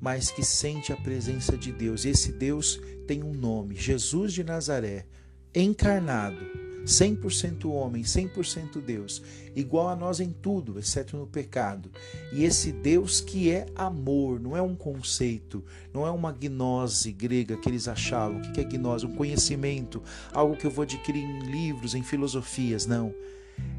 mas 0.00 0.30
que 0.30 0.44
sente 0.44 0.92
a 0.92 0.96
presença 0.96 1.56
de 1.56 1.72
Deus. 1.72 2.04
Esse 2.04 2.32
Deus 2.32 2.78
tem 3.06 3.22
um 3.22 3.32
nome: 3.32 3.76
Jesus 3.76 4.32
de 4.32 4.44
Nazaré, 4.44 5.06
encarnado, 5.54 6.44
100% 6.84 7.70
homem, 7.70 8.02
100% 8.02 8.80
Deus, 8.80 9.22
igual 9.54 9.88
a 9.88 9.96
nós 9.96 10.20
em 10.20 10.30
tudo, 10.30 10.78
exceto 10.78 11.16
no 11.16 11.26
pecado. 11.26 11.90
E 12.32 12.44
esse 12.44 12.72
Deus 12.72 13.20
que 13.20 13.50
é 13.50 13.66
amor, 13.74 14.40
não 14.40 14.56
é 14.56 14.62
um 14.62 14.74
conceito, 14.74 15.64
não 15.92 16.06
é 16.06 16.10
uma 16.10 16.32
gnose 16.32 17.12
grega 17.12 17.56
que 17.56 17.68
eles 17.68 17.88
achavam. 17.88 18.38
O 18.38 18.52
que 18.52 18.60
é 18.60 18.64
gnose? 18.64 19.06
Um 19.06 19.14
conhecimento, 19.14 20.02
algo 20.32 20.56
que 20.56 20.66
eu 20.66 20.70
vou 20.70 20.82
adquirir 20.82 21.22
em 21.22 21.50
livros, 21.50 21.94
em 21.94 22.02
filosofias. 22.02 22.86
Não. 22.86 23.14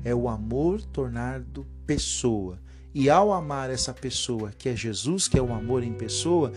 É 0.04 0.13
o 0.13 0.30
amor 0.30 0.82
tornado 0.82 1.66
pessoa. 1.86 2.60
E 2.94 3.10
ao 3.10 3.34
amar 3.34 3.70
essa 3.72 3.94
pessoa, 3.94 4.52
que 4.58 4.70
é 4.70 4.76
Jesus, 4.76 5.28
que 5.28 5.38
é 5.38 5.42
o 5.42 5.52
amor 5.52 5.84
em 5.84 5.94
pessoa, 5.94 6.54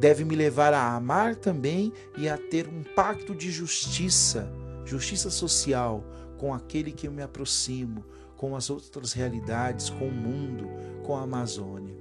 deve 0.00 0.24
me 0.24 0.34
levar 0.34 0.72
a 0.72 0.94
amar 0.94 1.36
também 1.36 1.92
e 2.16 2.28
a 2.28 2.38
ter 2.38 2.66
um 2.66 2.82
pacto 2.82 3.34
de 3.34 3.50
justiça, 3.50 4.50
justiça 4.84 5.30
social 5.30 6.04
com 6.38 6.52
aquele 6.52 6.92
que 6.92 7.06
eu 7.06 7.12
me 7.12 7.22
aproximo, 7.22 8.04
com 8.36 8.54
as 8.56 8.68
outras 8.70 9.12
realidades, 9.12 9.90
com 9.90 10.08
o 10.08 10.12
mundo, 10.12 10.68
com 11.02 11.16
a 11.16 11.22
Amazônia. 11.22 11.94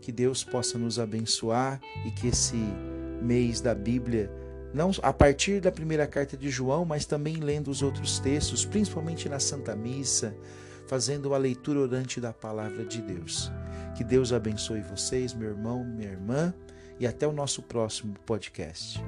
Que 0.00 0.12
Deus 0.12 0.44
possa 0.44 0.76
nos 0.76 0.98
abençoar 0.98 1.80
e 2.04 2.10
que 2.10 2.28
esse 2.28 2.56
mês 3.22 3.60
da 3.60 3.74
Bíblia, 3.74 4.30
não 4.74 4.90
a 5.02 5.12
partir 5.12 5.60
da 5.60 5.72
primeira 5.72 6.06
carta 6.06 6.36
de 6.36 6.50
João, 6.50 6.84
mas 6.84 7.06
também 7.06 7.36
lendo 7.36 7.70
os 7.70 7.82
outros 7.82 8.18
textos, 8.18 8.66
principalmente 8.66 9.28
na 9.28 9.38
Santa 9.38 9.74
Missa, 9.74 10.36
fazendo 10.86 11.34
a 11.34 11.38
leitura 11.38 11.80
orante 11.80 12.20
da 12.20 12.32
palavra 12.32 12.84
de 12.84 13.00
Deus. 13.00 13.50
Que 13.96 14.04
Deus 14.04 14.32
abençoe 14.32 14.82
vocês, 14.82 15.32
meu 15.32 15.50
irmão, 15.50 15.84
minha 15.84 16.10
irmã, 16.10 16.52
e 17.00 17.06
até 17.06 17.26
o 17.26 17.32
nosso 17.32 17.62
próximo 17.62 18.14
podcast. 18.26 19.00